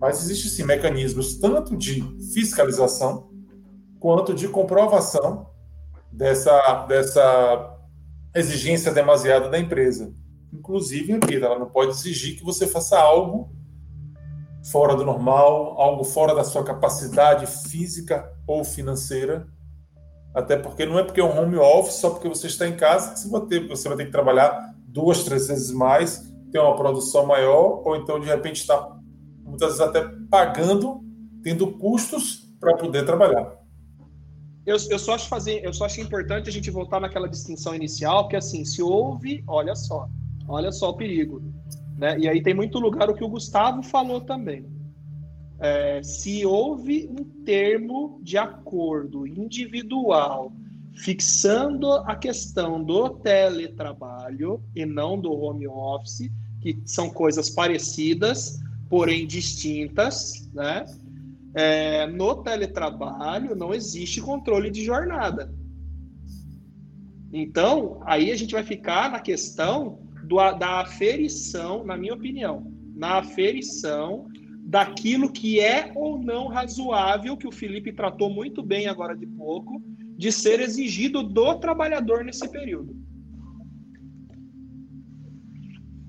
Mas 0.00 0.22
existem 0.24 0.50
sim 0.50 0.64
mecanismos 0.64 1.38
tanto 1.38 1.76
de 1.76 2.02
fiscalização 2.32 3.30
quanto 4.00 4.34
de 4.34 4.48
comprovação 4.48 5.53
dessa, 6.14 6.86
dessa 6.86 7.76
exigência 8.34 8.92
demasiada 8.92 9.48
da 9.48 9.58
empresa. 9.58 10.12
Inclusive, 10.52 11.18
ela 11.42 11.58
não 11.58 11.68
pode 11.68 11.90
exigir 11.90 12.36
que 12.36 12.44
você 12.44 12.66
faça 12.66 12.98
algo 12.98 13.52
fora 14.70 14.94
do 14.94 15.04
normal, 15.04 15.78
algo 15.78 16.04
fora 16.04 16.34
da 16.34 16.44
sua 16.44 16.64
capacidade 16.64 17.46
física 17.68 18.32
ou 18.46 18.64
financeira. 18.64 19.46
Até 20.32 20.56
porque 20.56 20.86
não 20.86 20.98
é 20.98 21.04
porque 21.04 21.20
é 21.20 21.24
um 21.24 21.38
home 21.38 21.56
office, 21.56 21.94
só 21.94 22.10
porque 22.10 22.28
você 22.28 22.46
está 22.46 22.66
em 22.66 22.76
casa, 22.76 23.12
que 23.12 23.20
você 23.20 23.28
vai 23.28 23.40
ter, 23.42 23.68
você 23.68 23.88
vai 23.88 23.96
ter 23.96 24.06
que 24.06 24.12
trabalhar 24.12 24.74
duas, 24.86 25.24
três 25.24 25.48
vezes 25.48 25.70
mais, 25.70 26.32
ter 26.50 26.58
uma 26.60 26.76
produção 26.76 27.26
maior, 27.26 27.82
ou 27.84 27.96
então 27.96 28.18
de 28.18 28.26
repente 28.26 28.60
está 28.60 28.96
muitas 29.42 29.76
vezes 29.76 29.80
até 29.80 30.08
pagando, 30.30 31.00
tendo 31.42 31.72
custos 31.78 32.48
para 32.58 32.76
poder 32.76 33.04
trabalhar. 33.04 33.63
Eu, 34.66 34.76
eu, 34.90 34.98
só 34.98 35.14
acho 35.14 35.28
fazer, 35.28 35.62
eu 35.62 35.72
só 35.74 35.84
acho 35.84 36.00
importante 36.00 36.48
a 36.48 36.52
gente 36.52 36.70
voltar 36.70 36.98
naquela 36.98 37.28
distinção 37.28 37.74
inicial, 37.74 38.28
que 38.28 38.36
assim, 38.36 38.64
se 38.64 38.82
houve, 38.82 39.44
olha 39.46 39.74
só, 39.74 40.08
olha 40.48 40.72
só 40.72 40.90
o 40.90 40.96
perigo. 40.96 41.42
Né? 41.98 42.18
E 42.18 42.28
aí 42.28 42.42
tem 42.42 42.54
muito 42.54 42.78
lugar 42.78 43.10
o 43.10 43.14
que 43.14 43.24
o 43.24 43.28
Gustavo 43.28 43.82
falou 43.82 44.22
também. 44.22 44.66
É, 45.60 46.02
se 46.02 46.44
houve 46.44 47.08
um 47.08 47.24
termo 47.44 48.18
de 48.22 48.36
acordo 48.38 49.26
individual 49.26 50.52
fixando 50.96 51.92
a 51.92 52.14
questão 52.14 52.82
do 52.82 53.10
teletrabalho 53.10 54.62
e 54.74 54.86
não 54.86 55.18
do 55.18 55.32
home 55.32 55.66
office, 55.66 56.30
que 56.60 56.80
são 56.84 57.10
coisas 57.10 57.50
parecidas, 57.50 58.58
porém 58.88 59.26
distintas, 59.26 60.48
né? 60.52 60.84
É, 61.54 62.06
no 62.06 62.42
teletrabalho 62.42 63.54
não 63.54 63.72
existe 63.72 64.20
controle 64.20 64.70
de 64.70 64.84
jornada. 64.84 65.54
Então, 67.32 68.00
aí 68.04 68.30
a 68.30 68.36
gente 68.36 68.52
vai 68.52 68.62
ficar 68.62 69.10
na 69.10 69.20
questão 69.20 69.98
do, 70.24 70.36
da 70.52 70.80
aferição, 70.80 71.84
na 71.84 71.96
minha 71.96 72.14
opinião, 72.14 72.72
na 72.94 73.18
aferição 73.18 74.26
daquilo 74.66 75.30
que 75.30 75.60
é 75.60 75.92
ou 75.94 76.18
não 76.18 76.48
razoável, 76.48 77.36
que 77.36 77.46
o 77.46 77.52
Felipe 77.52 77.92
tratou 77.92 78.30
muito 78.30 78.62
bem 78.62 78.86
agora 78.86 79.16
de 79.16 79.26
pouco, 79.26 79.82
de 80.16 80.32
ser 80.32 80.60
exigido 80.60 81.22
do 81.22 81.58
trabalhador 81.58 82.24
nesse 82.24 82.48
período. 82.48 82.96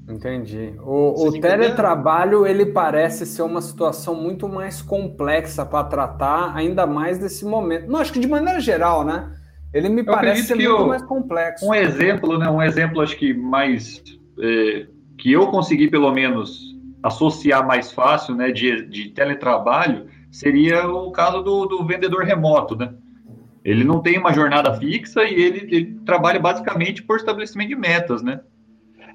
Entendi. 0.07 0.73
O, 0.83 1.27
o 1.27 1.39
teletrabalho 1.39 2.45
ele 2.45 2.67
parece 2.67 3.25
ser 3.25 3.41
uma 3.41 3.61
situação 3.61 4.13
muito 4.13 4.47
mais 4.47 4.81
complexa 4.81 5.65
para 5.65 5.83
tratar, 5.83 6.55
ainda 6.55 6.85
mais 6.85 7.17
nesse 7.17 7.43
momento. 7.43 7.87
Não, 7.87 7.99
acho 7.99 8.13
que 8.13 8.19
de 8.19 8.27
maneira 8.27 8.59
geral, 8.59 9.03
né? 9.03 9.31
Ele 9.73 9.89
me 9.89 10.01
Eu 10.01 10.05
parece 10.05 10.43
ser 10.43 10.55
muito 10.55 10.69
eu, 10.69 10.87
mais 10.87 11.01
complexo. 11.01 11.65
Um 11.67 11.73
exemplo, 11.73 12.37
né? 12.37 12.49
Um 12.49 12.61
exemplo, 12.61 13.01
acho 13.01 13.17
que 13.17 13.33
mais 13.33 14.01
é, 14.39 14.87
que 15.17 15.31
eu 15.31 15.47
consegui 15.47 15.89
pelo 15.89 16.11
menos 16.13 16.75
associar 17.01 17.65
mais 17.65 17.91
fácil, 17.91 18.35
né? 18.35 18.51
De, 18.51 18.85
de 18.85 19.09
teletrabalho 19.09 20.05
seria 20.31 20.87
o 20.87 21.11
caso 21.11 21.41
do, 21.41 21.65
do 21.65 21.83
vendedor 21.83 22.23
remoto, 22.23 22.75
né? 22.75 22.93
Ele 23.63 23.83
não 23.83 24.01
tem 24.01 24.19
uma 24.19 24.31
jornada 24.31 24.75
fixa 24.75 25.23
e 25.23 25.33
ele, 25.33 25.75
ele 25.75 25.99
trabalha 26.05 26.39
basicamente 26.39 27.01
por 27.01 27.17
estabelecimento 27.17 27.69
de 27.69 27.75
metas, 27.75 28.21
né? 28.21 28.41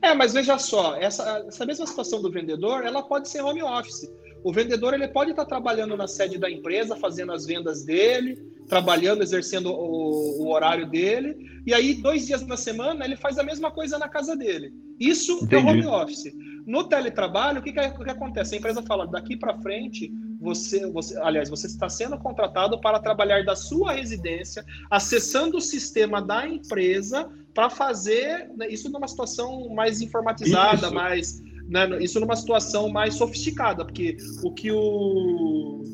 É, 0.03 0.15
mas 0.15 0.33
veja 0.33 0.59
só, 0.59 0.97
essa, 0.97 1.45
essa 1.47 1.67
mesma 1.67 1.87
situação 1.87 2.23
do 2.23 2.31
vendedor, 2.31 2.85
ela 2.85 3.03
pode 3.03 3.29
ser 3.29 3.43
home 3.43 3.63
office. 3.63 4.11
O 4.43 4.53
vendedor 4.53 4.95
ele 4.95 5.09
pode 5.09 5.33
estar 5.33 5.45
trabalhando 5.45 5.97
na 5.97 6.07
sede 6.07 6.39
da 6.39 6.51
empresa, 6.51 6.97
fazendo 6.97 7.33
as 7.33 7.45
vendas 7.45 7.85
dele, 7.85 8.37
trabalhando, 8.67 9.23
exercendo 9.23 9.71
o, 9.71 10.43
o, 10.43 10.51
horário 10.51 10.89
dele, 10.89 11.37
e 11.67 11.75
aí 11.75 11.95
dois 11.95 12.27
dias 12.27 12.47
na 12.47 12.57
semana 12.57 13.05
ele 13.05 13.17
faz 13.17 13.39
a 13.39 13.43
mesma 13.43 13.71
coisa 13.71 13.99
na 13.99 14.09
casa 14.09 14.35
dele. 14.35 14.73
Isso 14.99 15.41
Entendi. 15.43 15.57
é 15.57 15.59
home 15.59 15.87
office. 15.87 16.33
No 16.67 16.85
teletrabalho, 16.85 17.61
o 17.61 17.63
que, 17.63 17.73
que, 17.73 17.81
que 17.81 18.11
acontece? 18.11 18.55
A 18.55 18.59
empresa 18.59 18.83
fala, 18.83 19.07
daqui 19.07 19.37
para 19.37 19.61
frente, 19.61 20.11
você, 20.41 20.91
você, 20.91 21.19
aliás, 21.19 21.51
você 21.51 21.67
está 21.67 21.89
sendo 21.89 22.17
contratado 22.19 22.81
para 22.81 22.99
trabalhar 22.99 23.45
da 23.45 23.55
sua 23.55 23.93
residência, 23.93 24.65
acessando 24.91 25.59
o 25.59 25.61
sistema 25.61 26.23
da 26.23 26.49
empresa 26.49 27.29
para 27.55 27.69
fazer 27.69 28.51
né, 28.57 28.69
isso 28.69 28.89
numa 28.89 29.07
situação 29.07 29.69
mais 29.69 30.01
informatizada, 30.01 30.87
isso. 30.87 30.95
mais 30.95 31.43
né, 31.69 32.03
isso 32.03 32.19
numa 32.19 32.35
situação 32.35 32.89
mais 32.89 33.15
sofisticada, 33.15 33.85
porque 33.85 34.17
o 34.43 34.53
que 34.53 34.73
o 34.73 35.85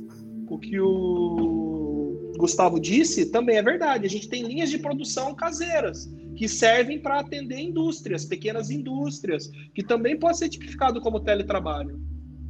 o 0.48 0.58
que 0.58 0.78
o 0.78 2.32
Gustavo 2.38 2.78
disse 2.78 3.26
também 3.26 3.56
é 3.56 3.62
verdade. 3.62 4.06
A 4.06 4.08
gente 4.08 4.28
tem 4.28 4.44
linhas 4.44 4.70
de 4.70 4.78
produção 4.78 5.34
caseiras 5.34 6.08
que 6.36 6.46
servem 6.46 7.00
para 7.00 7.18
atender 7.18 7.58
indústrias, 7.58 8.24
pequenas 8.24 8.70
indústrias, 8.70 9.50
que 9.74 9.82
também 9.82 10.18
pode 10.18 10.38
ser 10.38 10.48
tipificado 10.48 11.00
como 11.00 11.18
teletrabalho. 11.18 11.98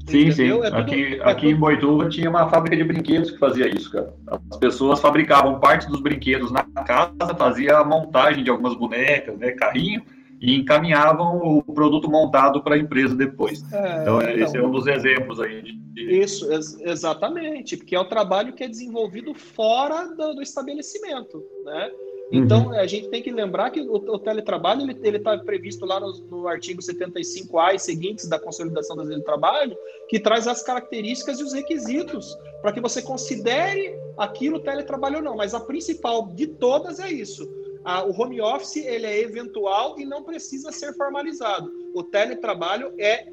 Sim, 0.06 0.28
Entendeu? 0.28 0.60
sim. 0.60 0.66
É 0.66 0.70
tudo, 0.70 0.76
aqui, 0.76 1.14
é 1.14 1.22
aqui 1.22 1.40
tudo... 1.42 1.50
em 1.50 1.56
Boituva 1.56 2.08
tinha 2.08 2.30
uma 2.30 2.48
fábrica 2.48 2.76
de 2.76 2.84
brinquedos 2.84 3.30
que 3.30 3.38
fazia 3.38 3.68
isso, 3.68 3.90
cara. 3.90 4.14
As 4.50 4.56
pessoas 4.56 5.00
fabricavam 5.00 5.58
parte 5.58 5.88
dos 5.88 6.00
brinquedos 6.00 6.52
na 6.52 6.62
casa, 6.62 7.34
fazia 7.36 7.78
a 7.78 7.84
montagem 7.84 8.44
de 8.44 8.50
algumas 8.50 8.74
bonecas, 8.74 9.36
né, 9.38 9.50
carrinho, 9.52 10.02
e 10.40 10.54
encaminhavam 10.54 11.38
o 11.38 11.62
produto 11.62 12.10
montado 12.10 12.62
para 12.62 12.76
a 12.76 12.78
empresa 12.78 13.14
depois. 13.14 13.62
É, 13.72 14.02
então, 14.02 14.20
então, 14.20 14.30
esse 14.30 14.56
é 14.56 14.62
um 14.62 14.70
dos 14.70 14.86
exemplos 14.86 15.40
aí. 15.40 15.62
De... 15.62 16.20
Isso, 16.20 16.52
ex 16.52 16.78
exatamente, 16.80 17.76
porque 17.76 17.96
é 17.96 18.00
o 18.00 18.04
trabalho 18.04 18.52
que 18.52 18.62
é 18.62 18.68
desenvolvido 18.68 19.34
fora 19.34 20.06
do, 20.14 20.34
do 20.34 20.42
estabelecimento, 20.42 21.42
né? 21.64 21.90
Então, 22.30 22.66
uhum. 22.66 22.72
a 22.72 22.86
gente 22.86 23.08
tem 23.08 23.22
que 23.22 23.30
lembrar 23.30 23.70
que 23.70 23.80
o, 23.80 23.94
o 23.94 24.18
teletrabalho 24.18 24.82
ele 25.02 25.16
está 25.16 25.38
previsto 25.38 25.86
lá 25.86 26.00
no, 26.00 26.12
no, 26.28 26.48
artigo 26.48 26.82
75A 26.82 27.74
e 27.74 27.78
seguintes 27.78 28.28
da 28.28 28.38
Consolidação 28.38 28.96
das 28.96 29.06
Leis 29.06 29.20
do 29.20 29.24
Trabalho, 29.24 29.76
que 30.08 30.18
traz 30.18 30.48
as 30.48 30.62
características 30.62 31.38
e 31.38 31.44
os 31.44 31.52
requisitos 31.52 32.36
para 32.60 32.72
que 32.72 32.80
você 32.80 33.00
considere 33.00 33.96
aquilo 34.18 34.58
teletrabalho 34.58 35.18
ou 35.18 35.22
não. 35.22 35.36
Mas 35.36 35.54
a 35.54 35.60
principal 35.60 36.26
de 36.34 36.48
todas 36.48 36.98
é 36.98 37.10
isso. 37.10 37.48
A, 37.84 38.04
o 38.04 38.10
home 38.10 38.40
office 38.40 38.84
ele 38.84 39.06
é 39.06 39.20
eventual 39.20 39.96
e 39.98 40.04
não 40.04 40.24
precisa 40.24 40.72
ser 40.72 40.94
formalizado. 40.94 41.70
O 41.94 42.02
teletrabalho 42.02 42.92
é 42.98 43.28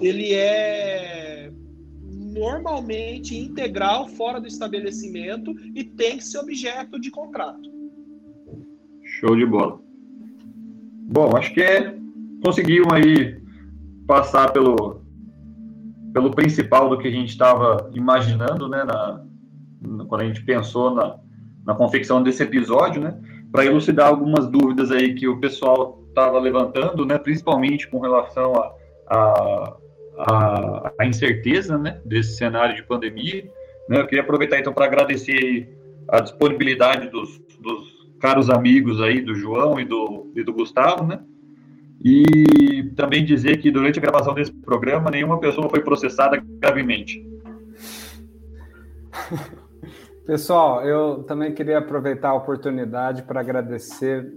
ele 0.00 0.34
é 0.34 1.52
normalmente 2.34 3.38
integral 3.38 4.08
fora 4.08 4.40
do 4.40 4.48
estabelecimento 4.48 5.54
e 5.74 5.84
tem 5.84 6.16
que 6.16 6.24
ser 6.24 6.38
objeto 6.38 6.98
de 7.00 7.10
contrato. 7.10 7.73
Show 9.04 9.36
de 9.36 9.46
bola. 9.46 9.78
Bom, 11.06 11.36
acho 11.36 11.52
que 11.52 11.62
é, 11.62 11.94
conseguiu 12.42 12.86
aí 12.92 13.40
passar 14.06 14.52
pelo, 14.52 15.02
pelo 16.12 16.30
principal 16.30 16.88
do 16.88 16.98
que 16.98 17.08
a 17.08 17.10
gente 17.10 17.28
estava 17.30 17.90
imaginando 17.94 18.68
né, 18.68 18.84
na, 18.84 19.24
quando 20.08 20.22
a 20.22 20.24
gente 20.24 20.42
pensou 20.44 20.94
na, 20.94 21.16
na 21.66 21.74
confecção 21.74 22.22
desse 22.22 22.42
episódio, 22.42 23.02
né, 23.02 23.18
para 23.52 23.66
elucidar 23.66 24.08
algumas 24.08 24.48
dúvidas 24.48 24.90
aí 24.90 25.14
que 25.14 25.28
o 25.28 25.38
pessoal 25.38 26.02
estava 26.08 26.38
levantando, 26.38 27.04
né, 27.04 27.18
principalmente 27.18 27.88
com 27.88 28.00
relação 28.00 28.54
a, 28.54 28.74
a, 29.08 29.76
a, 30.18 30.92
a 31.00 31.06
incerteza, 31.06 31.76
né, 31.76 32.00
desse 32.04 32.36
cenário 32.36 32.74
de 32.74 32.82
pandemia. 32.82 33.44
Né, 33.88 34.00
eu 34.00 34.06
queria 34.06 34.22
aproveitar 34.22 34.58
então 34.58 34.72
para 34.72 34.86
agradecer 34.86 35.68
a 36.08 36.20
disponibilidade 36.20 37.08
dos, 37.08 37.38
dos 37.60 37.93
caros 38.24 38.48
amigos 38.48 39.02
aí 39.02 39.20
do 39.20 39.34
João 39.34 39.78
e 39.78 39.84
do, 39.84 40.32
e 40.34 40.42
do 40.42 40.50
Gustavo, 40.50 41.06
né? 41.06 41.20
E 42.02 42.90
também 42.96 43.22
dizer 43.22 43.58
que 43.58 43.70
durante 43.70 43.98
a 43.98 44.02
gravação 44.02 44.32
desse 44.32 44.50
programa 44.50 45.10
nenhuma 45.10 45.38
pessoa 45.38 45.68
foi 45.68 45.82
processada 45.82 46.42
gravemente. 46.42 47.22
Pessoal, 50.24 50.82
eu 50.86 51.22
também 51.24 51.52
queria 51.52 51.76
aproveitar 51.76 52.30
a 52.30 52.34
oportunidade 52.34 53.24
para 53.24 53.40
agradecer 53.40 54.32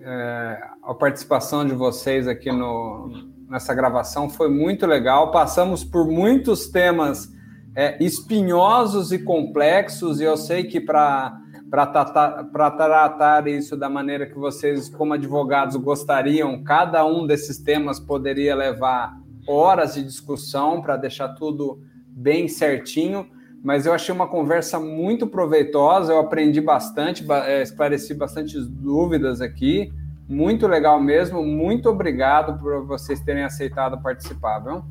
é, 0.00 0.62
a 0.80 0.94
participação 0.94 1.66
de 1.66 1.74
vocês 1.74 2.28
aqui 2.28 2.52
no, 2.52 3.10
nessa 3.50 3.74
gravação. 3.74 4.30
Foi 4.30 4.48
muito 4.48 4.86
legal. 4.86 5.32
Passamos 5.32 5.82
por 5.82 6.06
muitos 6.06 6.68
temas 6.68 7.28
é, 7.74 8.00
espinhosos 8.00 9.10
e 9.10 9.18
complexos, 9.18 10.20
e 10.20 10.24
eu 10.24 10.36
sei 10.36 10.62
que 10.62 10.80
para 10.80 11.41
tratar, 11.72 12.44
tratar 12.52 13.48
isso 13.48 13.76
da 13.76 13.88
maneira 13.88 14.26
que 14.26 14.38
vocês, 14.38 14.88
como 14.88 15.14
advogados, 15.14 15.74
gostariam, 15.76 16.62
cada 16.62 17.04
um 17.04 17.26
desses 17.26 17.58
temas 17.58 17.98
poderia 17.98 18.54
levar 18.54 19.18
horas 19.48 19.94
de 19.94 20.04
discussão 20.04 20.82
para 20.82 20.96
deixar 20.96 21.30
tudo 21.30 21.80
bem 22.06 22.46
certinho 22.46 23.26
mas 23.62 23.86
eu 23.86 23.94
achei 23.94 24.12
uma 24.12 24.26
conversa 24.26 24.80
muito 24.80 25.26
proveitosa, 25.26 26.12
eu 26.12 26.18
aprendi 26.18 26.60
bastante, 26.60 27.24
é, 27.46 27.62
esclareci 27.62 28.12
bastante 28.12 28.58
dúvidas 28.60 29.40
aqui, 29.40 29.92
muito 30.28 30.66
legal 30.66 31.00
mesmo, 31.00 31.44
muito 31.44 31.88
obrigado 31.88 32.58
por 32.58 32.84
vocês 32.84 33.20
terem 33.20 33.44
aceitado 33.44 34.02
participar, 34.02 34.58
viu? 34.58 34.82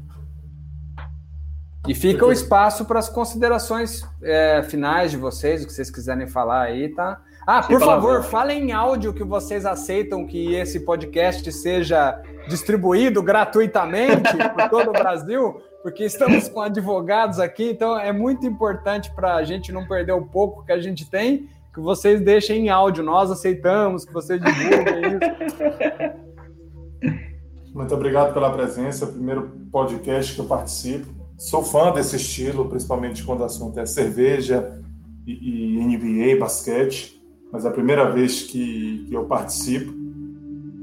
E 1.87 1.95
fica 1.95 2.25
o 2.25 2.31
espaço 2.31 2.85
para 2.85 2.99
as 2.99 3.09
considerações 3.09 4.07
é, 4.21 4.61
finais 4.63 5.09
de 5.11 5.17
vocês, 5.17 5.63
o 5.63 5.67
que 5.67 5.73
vocês 5.73 5.89
quiserem 5.89 6.27
falar 6.27 6.61
aí, 6.61 6.89
tá? 6.89 7.19
Ah, 7.45 7.63
por 7.63 7.79
favor, 7.79 8.23
falem 8.23 8.69
em 8.69 8.71
áudio 8.71 9.13
que 9.13 9.23
vocês 9.23 9.65
aceitam 9.65 10.27
que 10.27 10.53
esse 10.53 10.81
podcast 10.81 11.51
seja 11.51 12.21
distribuído 12.47 13.23
gratuitamente 13.23 14.31
por 14.53 14.69
todo 14.69 14.89
o 14.89 14.93
Brasil, 14.93 15.59
porque 15.81 16.03
estamos 16.03 16.47
com 16.47 16.61
advogados 16.61 17.39
aqui, 17.39 17.71
então 17.71 17.97
é 17.97 18.13
muito 18.13 18.45
importante 18.45 19.11
para 19.11 19.35
a 19.35 19.43
gente 19.43 19.71
não 19.71 19.87
perder 19.87 20.11
o 20.11 20.21
pouco 20.21 20.63
que 20.63 20.71
a 20.71 20.79
gente 20.79 21.09
tem, 21.09 21.49
que 21.73 21.79
vocês 21.79 22.21
deixem 22.21 22.67
em 22.67 22.69
áudio. 22.69 23.03
Nós 23.03 23.31
aceitamos 23.31 24.05
que 24.05 24.13
vocês 24.13 24.39
divulguem 24.39 25.17
isso. 25.17 26.21
Muito 27.73 27.95
obrigado 27.95 28.33
pela 28.33 28.51
presença. 28.51 29.07
Primeiro 29.07 29.49
podcast 29.71 30.35
que 30.35 30.41
eu 30.41 30.45
participo. 30.45 31.20
Sou 31.41 31.63
fã 31.63 31.91
desse 31.91 32.17
estilo, 32.17 32.69
principalmente 32.69 33.23
quando 33.23 33.41
o 33.41 33.45
assunto 33.45 33.79
é 33.79 33.85
cerveja 33.87 34.79
e, 35.25 35.79
e 35.79 35.83
NBA, 35.83 36.39
basquete. 36.39 37.19
Mas 37.51 37.65
é 37.65 37.67
a 37.67 37.71
primeira 37.71 38.11
vez 38.11 38.43
que, 38.43 39.07
que 39.07 39.15
eu 39.15 39.25
participo. 39.25 39.91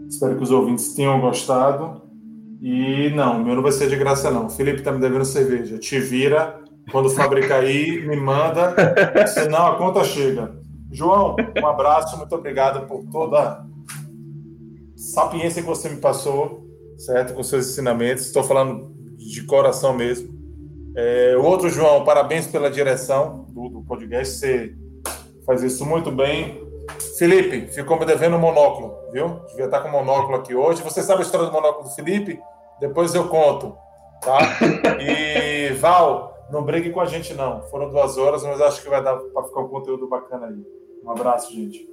Espero 0.08 0.36
que 0.36 0.42
os 0.42 0.50
ouvintes 0.50 0.94
tenham 0.94 1.20
gostado. 1.20 2.02
E 2.60 3.08
não, 3.10 3.44
meu 3.44 3.54
não 3.54 3.62
vai 3.62 3.70
ser 3.70 3.88
de 3.88 3.94
graça, 3.94 4.32
não. 4.32 4.46
O 4.46 4.50
Felipe 4.50 4.82
tá 4.82 4.90
me 4.90 4.98
devendo 4.98 5.24
cerveja. 5.24 5.78
Te 5.78 6.00
vira, 6.00 6.60
quando 6.90 7.08
fabricar 7.08 7.60
aí, 7.62 8.04
me 8.04 8.16
manda, 8.16 8.74
senão 9.28 9.64
a 9.64 9.76
conta 9.76 10.02
chega. 10.02 10.60
João, 10.90 11.36
um 11.56 11.66
abraço, 11.68 12.18
muito 12.18 12.34
obrigado 12.34 12.84
por 12.88 13.04
toda 13.12 13.40
a 13.40 13.66
sapiência 14.96 15.62
que 15.62 15.68
você 15.68 15.88
me 15.88 15.98
passou, 15.98 16.66
certo? 16.96 17.32
Com 17.32 17.44
seus 17.44 17.68
ensinamentos. 17.68 18.26
Estou 18.26 18.42
falando 18.42 18.92
de 19.16 19.44
coração 19.44 19.94
mesmo. 19.94 20.37
É, 21.00 21.36
outro, 21.36 21.68
João, 21.68 22.04
parabéns 22.04 22.48
pela 22.48 22.68
direção 22.68 23.46
do, 23.50 23.68
do 23.68 23.82
podcast. 23.82 24.34
Você 24.34 24.74
faz 25.46 25.62
isso 25.62 25.86
muito 25.86 26.10
bem. 26.10 26.60
Felipe, 27.16 27.68
ficou 27.72 28.00
me 28.00 28.04
devendo 28.04 28.34
um 28.34 28.40
monóculo, 28.40 28.96
viu? 29.12 29.38
Devia 29.46 29.66
estar 29.66 29.80
com 29.80 29.90
monóculo 29.90 30.38
aqui 30.38 30.56
hoje. 30.56 30.82
Você 30.82 31.00
sabe 31.00 31.20
a 31.20 31.24
história 31.24 31.46
do 31.46 31.52
monóculo 31.52 31.84
do 31.84 31.94
Felipe? 31.94 32.40
Depois 32.80 33.14
eu 33.14 33.28
conto, 33.28 33.76
tá? 34.20 34.38
E 35.00 35.72
Val, 35.74 36.36
não 36.50 36.64
brigue 36.64 36.90
com 36.90 37.00
a 37.00 37.06
gente 37.06 37.32
não. 37.32 37.62
Foram 37.68 37.90
duas 37.90 38.18
horas, 38.18 38.42
mas 38.42 38.60
acho 38.60 38.82
que 38.82 38.88
vai 38.88 39.00
dar 39.00 39.14
para 39.18 39.44
ficar 39.44 39.60
um 39.60 39.68
conteúdo 39.68 40.08
bacana 40.08 40.48
aí. 40.48 40.66
Um 41.04 41.12
abraço, 41.12 41.54
gente. 41.54 41.88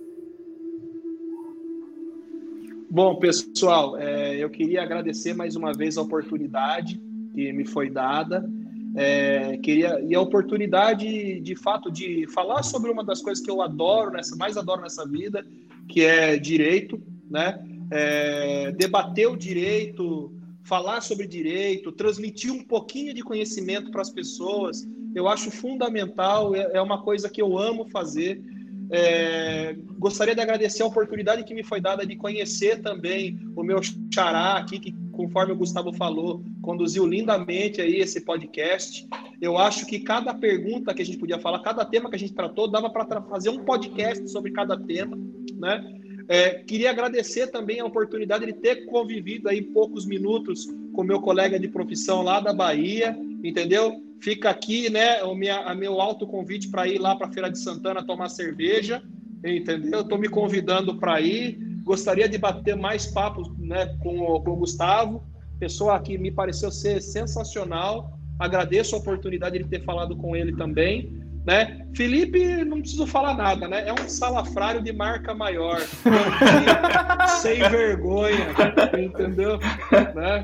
Bom, 2.89 3.17
pessoal, 3.17 3.97
é, 3.97 4.35
eu 4.35 4.49
queria 4.49 4.81
agradecer 4.81 5.35
mais 5.35 5.55
uma 5.55 5.73
vez 5.73 5.95
a 5.95 6.01
oportunidade 6.01 6.99
que 7.35 7.53
me 7.53 7.67
foi 7.67 7.87
dada. 7.87 8.49
É, 8.95 9.57
queria 9.57 9.99
e 10.01 10.15
a 10.15 10.21
oportunidade 10.21 11.39
de 11.41 11.55
fato 11.55 11.91
de 11.91 12.25
falar 12.33 12.63
sobre 12.63 12.89
uma 12.89 13.03
das 13.03 13.21
coisas 13.21 13.43
que 13.43 13.51
eu 13.51 13.61
adoro 13.61 14.11
nessa 14.11 14.35
mais 14.37 14.55
adoro 14.55 14.81
nessa 14.81 15.05
vida 15.05 15.45
que 15.89 16.01
é 16.01 16.37
direito 16.37 17.01
né? 17.29 17.59
É, 17.91 18.71
debater 18.71 19.27
o 19.27 19.35
direito 19.35 20.33
falar 20.63 21.01
sobre 21.01 21.27
direito 21.27 21.91
transmitir 21.91 22.51
um 22.51 22.63
pouquinho 22.63 23.13
de 23.13 23.21
conhecimento 23.21 23.91
para 23.91 24.01
as 24.01 24.09
pessoas 24.09 24.87
eu 25.15 25.29
acho 25.29 25.49
fundamental 25.49 26.53
é, 26.53 26.71
é 26.73 26.81
uma 26.81 27.01
coisa 27.01 27.29
que 27.29 27.41
eu 27.41 27.57
amo 27.57 27.85
fazer. 27.85 28.43
É, 28.91 29.75
gostaria 29.97 30.35
de 30.35 30.41
agradecer 30.41 30.83
a 30.83 30.85
oportunidade 30.85 31.43
que 31.45 31.55
me 31.55 31.63
foi 31.63 31.79
dada 31.79 32.05
de 32.05 32.15
conhecer 32.17 32.81
também 32.81 33.39
o 33.55 33.63
meu 33.63 33.79
xará 34.13 34.57
aqui, 34.57 34.77
que, 34.77 34.93
conforme 35.15 35.53
o 35.53 35.55
Gustavo 35.55 35.93
falou, 35.93 36.43
conduziu 36.61 37.05
lindamente 37.05 37.81
aí 37.81 37.95
esse 37.95 38.21
podcast. 38.21 39.07
Eu 39.41 39.57
acho 39.57 39.85
que 39.85 39.99
cada 39.99 40.33
pergunta 40.33 40.93
que 40.93 41.01
a 41.01 41.05
gente 41.05 41.17
podia 41.17 41.39
falar, 41.39 41.59
cada 41.59 41.83
tema 41.85 42.09
que 42.09 42.15
a 42.15 42.19
gente 42.19 42.33
tratou, 42.33 42.67
dava 42.67 42.89
para 42.89 43.21
fazer 43.23 43.49
um 43.49 43.63
podcast 43.63 44.29
sobre 44.29 44.51
cada 44.51 44.77
tema, 44.77 45.17
né? 45.55 45.83
É, 46.27 46.49
queria 46.63 46.89
agradecer 46.89 47.47
também 47.47 47.79
a 47.79 47.85
oportunidade 47.85 48.45
de 48.45 48.53
ter 48.53 48.85
convivido 48.87 49.47
aí 49.47 49.61
poucos 49.61 50.05
minutos 50.05 50.67
com 50.93 51.03
meu 51.03 51.21
colega 51.21 51.59
de 51.59 51.67
profissão 51.67 52.23
lá 52.23 52.39
da 52.39 52.51
Bahia, 52.51 53.15
entendeu? 53.43 54.01
Fica 54.19 54.49
aqui, 54.49 54.89
né, 54.89 55.23
o 55.23 55.35
minha, 55.35 55.59
a 55.59 55.75
meu 55.75 56.01
alto 56.01 56.25
convite 56.25 56.69
para 56.69 56.87
ir 56.87 56.97
lá 56.97 57.15
para 57.15 57.27
a 57.27 57.31
Feira 57.31 57.51
de 57.51 57.59
Santana 57.59 58.03
tomar 58.03 58.29
cerveja, 58.29 59.03
entendeu? 59.43 60.01
Estou 60.01 60.17
me 60.17 60.27
convidando 60.27 60.97
para 60.97 61.21
ir. 61.21 61.59
Gostaria 61.85 62.27
de 62.27 62.39
bater 62.39 62.75
mais 62.75 63.05
papos 63.05 63.47
né, 63.59 63.85
com, 64.01 64.19
o, 64.19 64.41
com 64.41 64.51
o 64.51 64.55
Gustavo, 64.55 65.23
pessoa 65.59 65.99
que 65.99 66.17
me 66.17 66.31
pareceu 66.31 66.71
ser 66.71 66.99
sensacional. 66.99 68.17
Agradeço 68.39 68.95
a 68.95 68.97
oportunidade 68.97 69.59
de 69.59 69.65
ter 69.65 69.83
falado 69.83 70.17
com 70.17 70.35
ele 70.35 70.55
também. 70.55 71.23
Né? 71.45 71.85
Felipe, 71.95 72.65
não 72.65 72.79
preciso 72.79 73.05
falar 73.05 73.35
nada, 73.35 73.67
né? 73.67 73.87
É 73.87 73.93
um 73.93 74.09
salafrário 74.09 74.81
de 74.81 74.91
marca 74.91 75.31
maior, 75.35 75.79
sem 77.39 77.59
vergonha, 77.69 78.47
entendeu? 78.97 79.59
Né? 80.15 80.43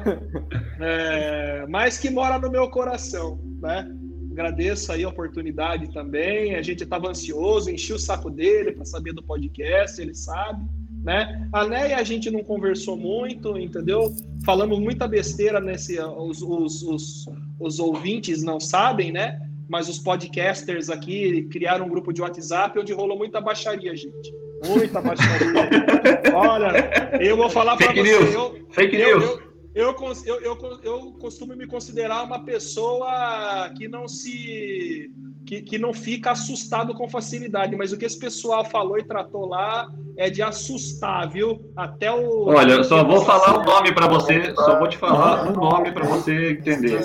É, 0.80 1.65
mas 1.67 1.97
que 1.97 2.12
mora 2.12 2.38
no 2.38 2.51
meu 2.51 2.69
coração, 2.69 3.39
né? 3.60 3.91
Agradeço 4.32 4.91
aí 4.91 5.04
a 5.04 5.10
oportunidade 5.10 5.91
também. 5.91 6.56
A 6.56 6.62
gente 6.62 6.84
estava 6.84 7.10
ansioso, 7.10 7.71
enchi 7.71 7.93
o 7.93 7.99
saco 7.99 8.30
dele 8.30 8.71
para 8.71 8.86
saber 8.86 9.12
do 9.12 9.23
podcast, 9.23 9.99
ele 9.99 10.13
sabe. 10.13 10.63
Né? 11.04 11.50
A 11.52 11.68
Neia 11.68 11.98
a 11.98 12.04
gente 12.04 12.30
não 12.30 12.44
conversou 12.44 12.96
muito, 12.96 13.58
entendeu? 13.58 14.14
Falamos 14.46 14.80
muita 14.80 15.08
besteira 15.08 15.60
nesse. 15.60 16.00
Os, 16.00 16.42
os, 16.42 16.84
os, 16.84 17.26
os 17.60 17.80
ouvintes 17.80 18.44
não 18.44 18.60
sabem, 18.60 19.12
né? 19.12 19.40
mas 19.72 19.88
os 19.88 19.98
podcasters 19.98 20.90
aqui 20.90 21.44
criaram 21.44 21.86
um 21.86 21.90
grupo 21.90 22.12
de 22.12 22.22
WhatsApp 22.22 22.78
onde 22.78 22.92
rolou 22.92 23.18
muita 23.18 23.40
baixaria, 23.40 23.96
gente. 23.96 24.30
Muita 24.68 25.00
baixaria. 25.00 25.48
Olha, 26.36 27.18
eu 27.22 27.38
vou 27.38 27.50
falar 27.50 27.78
para 27.78 27.94
você. 27.94 28.04
News. 28.04 28.34
Eu, 28.34 28.68
Fake 28.72 28.98
eu, 28.98 29.20
news. 29.20 29.40
Eu, 29.74 29.96
eu, 29.96 30.16
eu, 30.26 30.58
eu, 30.60 30.80
eu 30.84 31.12
costumo 31.14 31.56
me 31.56 31.66
considerar 31.66 32.24
uma 32.24 32.44
pessoa 32.44 33.72
que 33.78 33.88
não 33.88 34.10
se. 34.10 35.10
Que, 35.52 35.62
que 35.62 35.78
não 35.78 35.94
fica 35.94 36.32
assustado 36.32 36.94
com 36.94 37.10
facilidade, 37.10 37.76
mas 37.76 37.92
o 37.92 37.98
que 37.98 38.06
esse 38.06 38.18
pessoal 38.18 38.64
falou 38.64 38.98
e 38.98 39.04
tratou 39.04 39.46
lá 39.46 39.90
é 40.16 40.30
de 40.30 40.42
assustar, 40.42 41.30
viu? 41.30 41.70
Até 41.76 42.10
o. 42.10 42.46
Olha, 42.48 42.72
eu 42.74 42.84
só 42.86 43.04
vou 43.04 43.20
falar 43.26 43.60
um 43.60 43.64
nome 43.66 43.92
para 43.94 44.08
você, 44.08 44.54
só 44.56 44.80
vou 44.80 44.88
te 44.88 44.98
falar 44.98 45.50
um 45.50 45.52
nome 45.54 45.92
para 45.92 46.06
você 46.06 46.52
entender. 46.52 47.00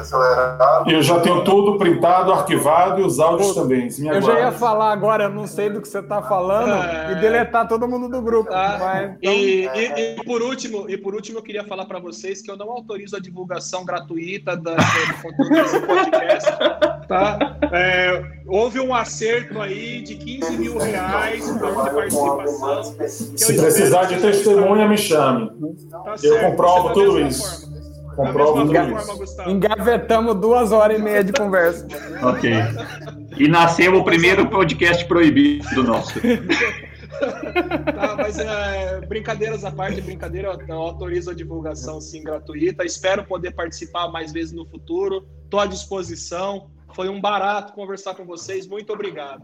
Acelerado. 0.00 0.90
Eu 0.90 1.00
já 1.02 1.20
tenho 1.20 1.44
tudo 1.44 1.78
printado, 1.78 2.32
arquivado 2.32 3.00
e 3.00 3.04
os 3.04 3.20
áudios 3.20 3.54
também. 3.54 3.88
Se 3.88 4.02
me 4.02 4.08
Eu 4.08 4.20
já 4.20 4.40
ia 4.40 4.50
falar 4.50 4.90
agora, 4.90 5.24
eu 5.24 5.30
não 5.30 5.46
sei 5.46 5.70
do 5.70 5.80
que 5.80 5.86
você 5.86 6.00
está 6.00 6.20
falando, 6.20 6.72
É. 6.72 7.12
e 7.12 7.14
deletar 7.20 7.68
todo 7.68 7.86
mundo 7.86 8.08
do 8.08 8.20
grupo. 8.20 8.50
Tá? 8.50 8.76
Mas, 8.80 9.10
então, 9.20 9.32
E, 9.32 9.66
e- 9.66 10.16
e 10.18 10.24
por 10.24 10.42
último, 10.42 10.90
e 10.90 10.96
por 10.98 11.14
último, 11.14 11.38
eu 11.38 11.42
queria 11.44 11.62
falar 11.62 11.84
para 11.84 12.00
vocês 12.00 12.42
que 12.42 12.50
eu 12.50 12.56
não 12.56 12.70
autorizo 12.72 13.14
a 13.14 13.20
divulgação 13.20 13.84
gratuita 13.84 14.56
da, 14.56 14.74
do 14.74 15.22
conteúdo 15.22 15.50
desse 15.50 15.80
podcast. 15.80 16.39
Podcast. 16.40 17.08
Tá? 17.08 17.56
É, 17.72 18.22
houve 18.46 18.80
um 18.80 18.94
acerto 18.94 19.60
aí 19.60 20.00
de 20.02 20.14
15 20.14 20.56
mil 20.56 20.78
reais 20.78 21.50
para 21.50 21.72
participação. 21.72 22.84
Se 23.08 23.54
precisar 23.56 24.04
de 24.04 24.20
testemunha, 24.20 24.86
me 24.88 24.96
chame. 24.96 25.50
Tá 25.90 26.12
Eu 26.22 26.34
certo. 26.34 26.50
comprovo 26.50 26.92
tudo 26.92 27.20
isso. 27.20 27.68
forma. 27.68 27.70
Comprovo 28.16 28.66
tudo 28.66 29.24
isso. 29.24 29.42
Engavetamos 29.48 30.34
duas 30.36 30.72
horas 30.72 30.98
e 30.98 31.02
meia 31.02 31.24
de 31.24 31.32
conversa. 31.32 31.86
Ok. 32.22 32.50
E 33.38 33.48
nasceu 33.48 33.94
o 33.94 34.04
primeiro 34.04 34.48
podcast 34.48 35.04
proibido 35.06 35.82
nosso. 35.84 36.12
Tá, 37.94 38.16
mas 38.16 38.38
é, 38.38 39.00
brincadeiras 39.06 39.64
à 39.64 39.70
parte, 39.70 40.00
brincadeira, 40.00 40.56
eu 40.68 40.78
autorizo 40.78 41.30
a 41.30 41.34
divulgação 41.34 42.00
sim 42.00 42.22
gratuita. 42.22 42.84
Espero 42.84 43.24
poder 43.24 43.52
participar 43.52 44.08
mais 44.08 44.32
vezes 44.32 44.52
no 44.52 44.64
futuro. 44.66 45.26
Estou 45.44 45.60
à 45.60 45.66
disposição. 45.66 46.68
Foi 46.94 47.08
um 47.08 47.20
barato 47.20 47.72
conversar 47.72 48.14
com 48.14 48.24
vocês. 48.24 48.66
Muito 48.66 48.92
obrigado. 48.92 49.42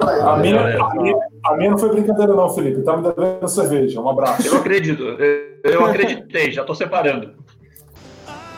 A 0.00 0.36
minha, 0.36 0.82
a, 0.84 0.94
minha, 0.94 1.16
a 1.46 1.56
minha 1.56 1.70
não 1.70 1.78
foi 1.78 1.90
brincadeira, 1.90 2.34
não, 2.34 2.48
Felipe. 2.50 2.82
Tá 2.82 2.96
me 2.96 3.02
devendo 3.12 3.48
cerveja. 3.48 4.00
Um 4.00 4.08
abraço. 4.08 4.46
Eu 4.46 4.56
acredito. 4.58 5.02
Eu- 5.02 5.56
Eu 5.64 5.84
acreditei, 5.86 6.52
já 6.52 6.64
tô 6.64 6.74
separando. 6.74 7.34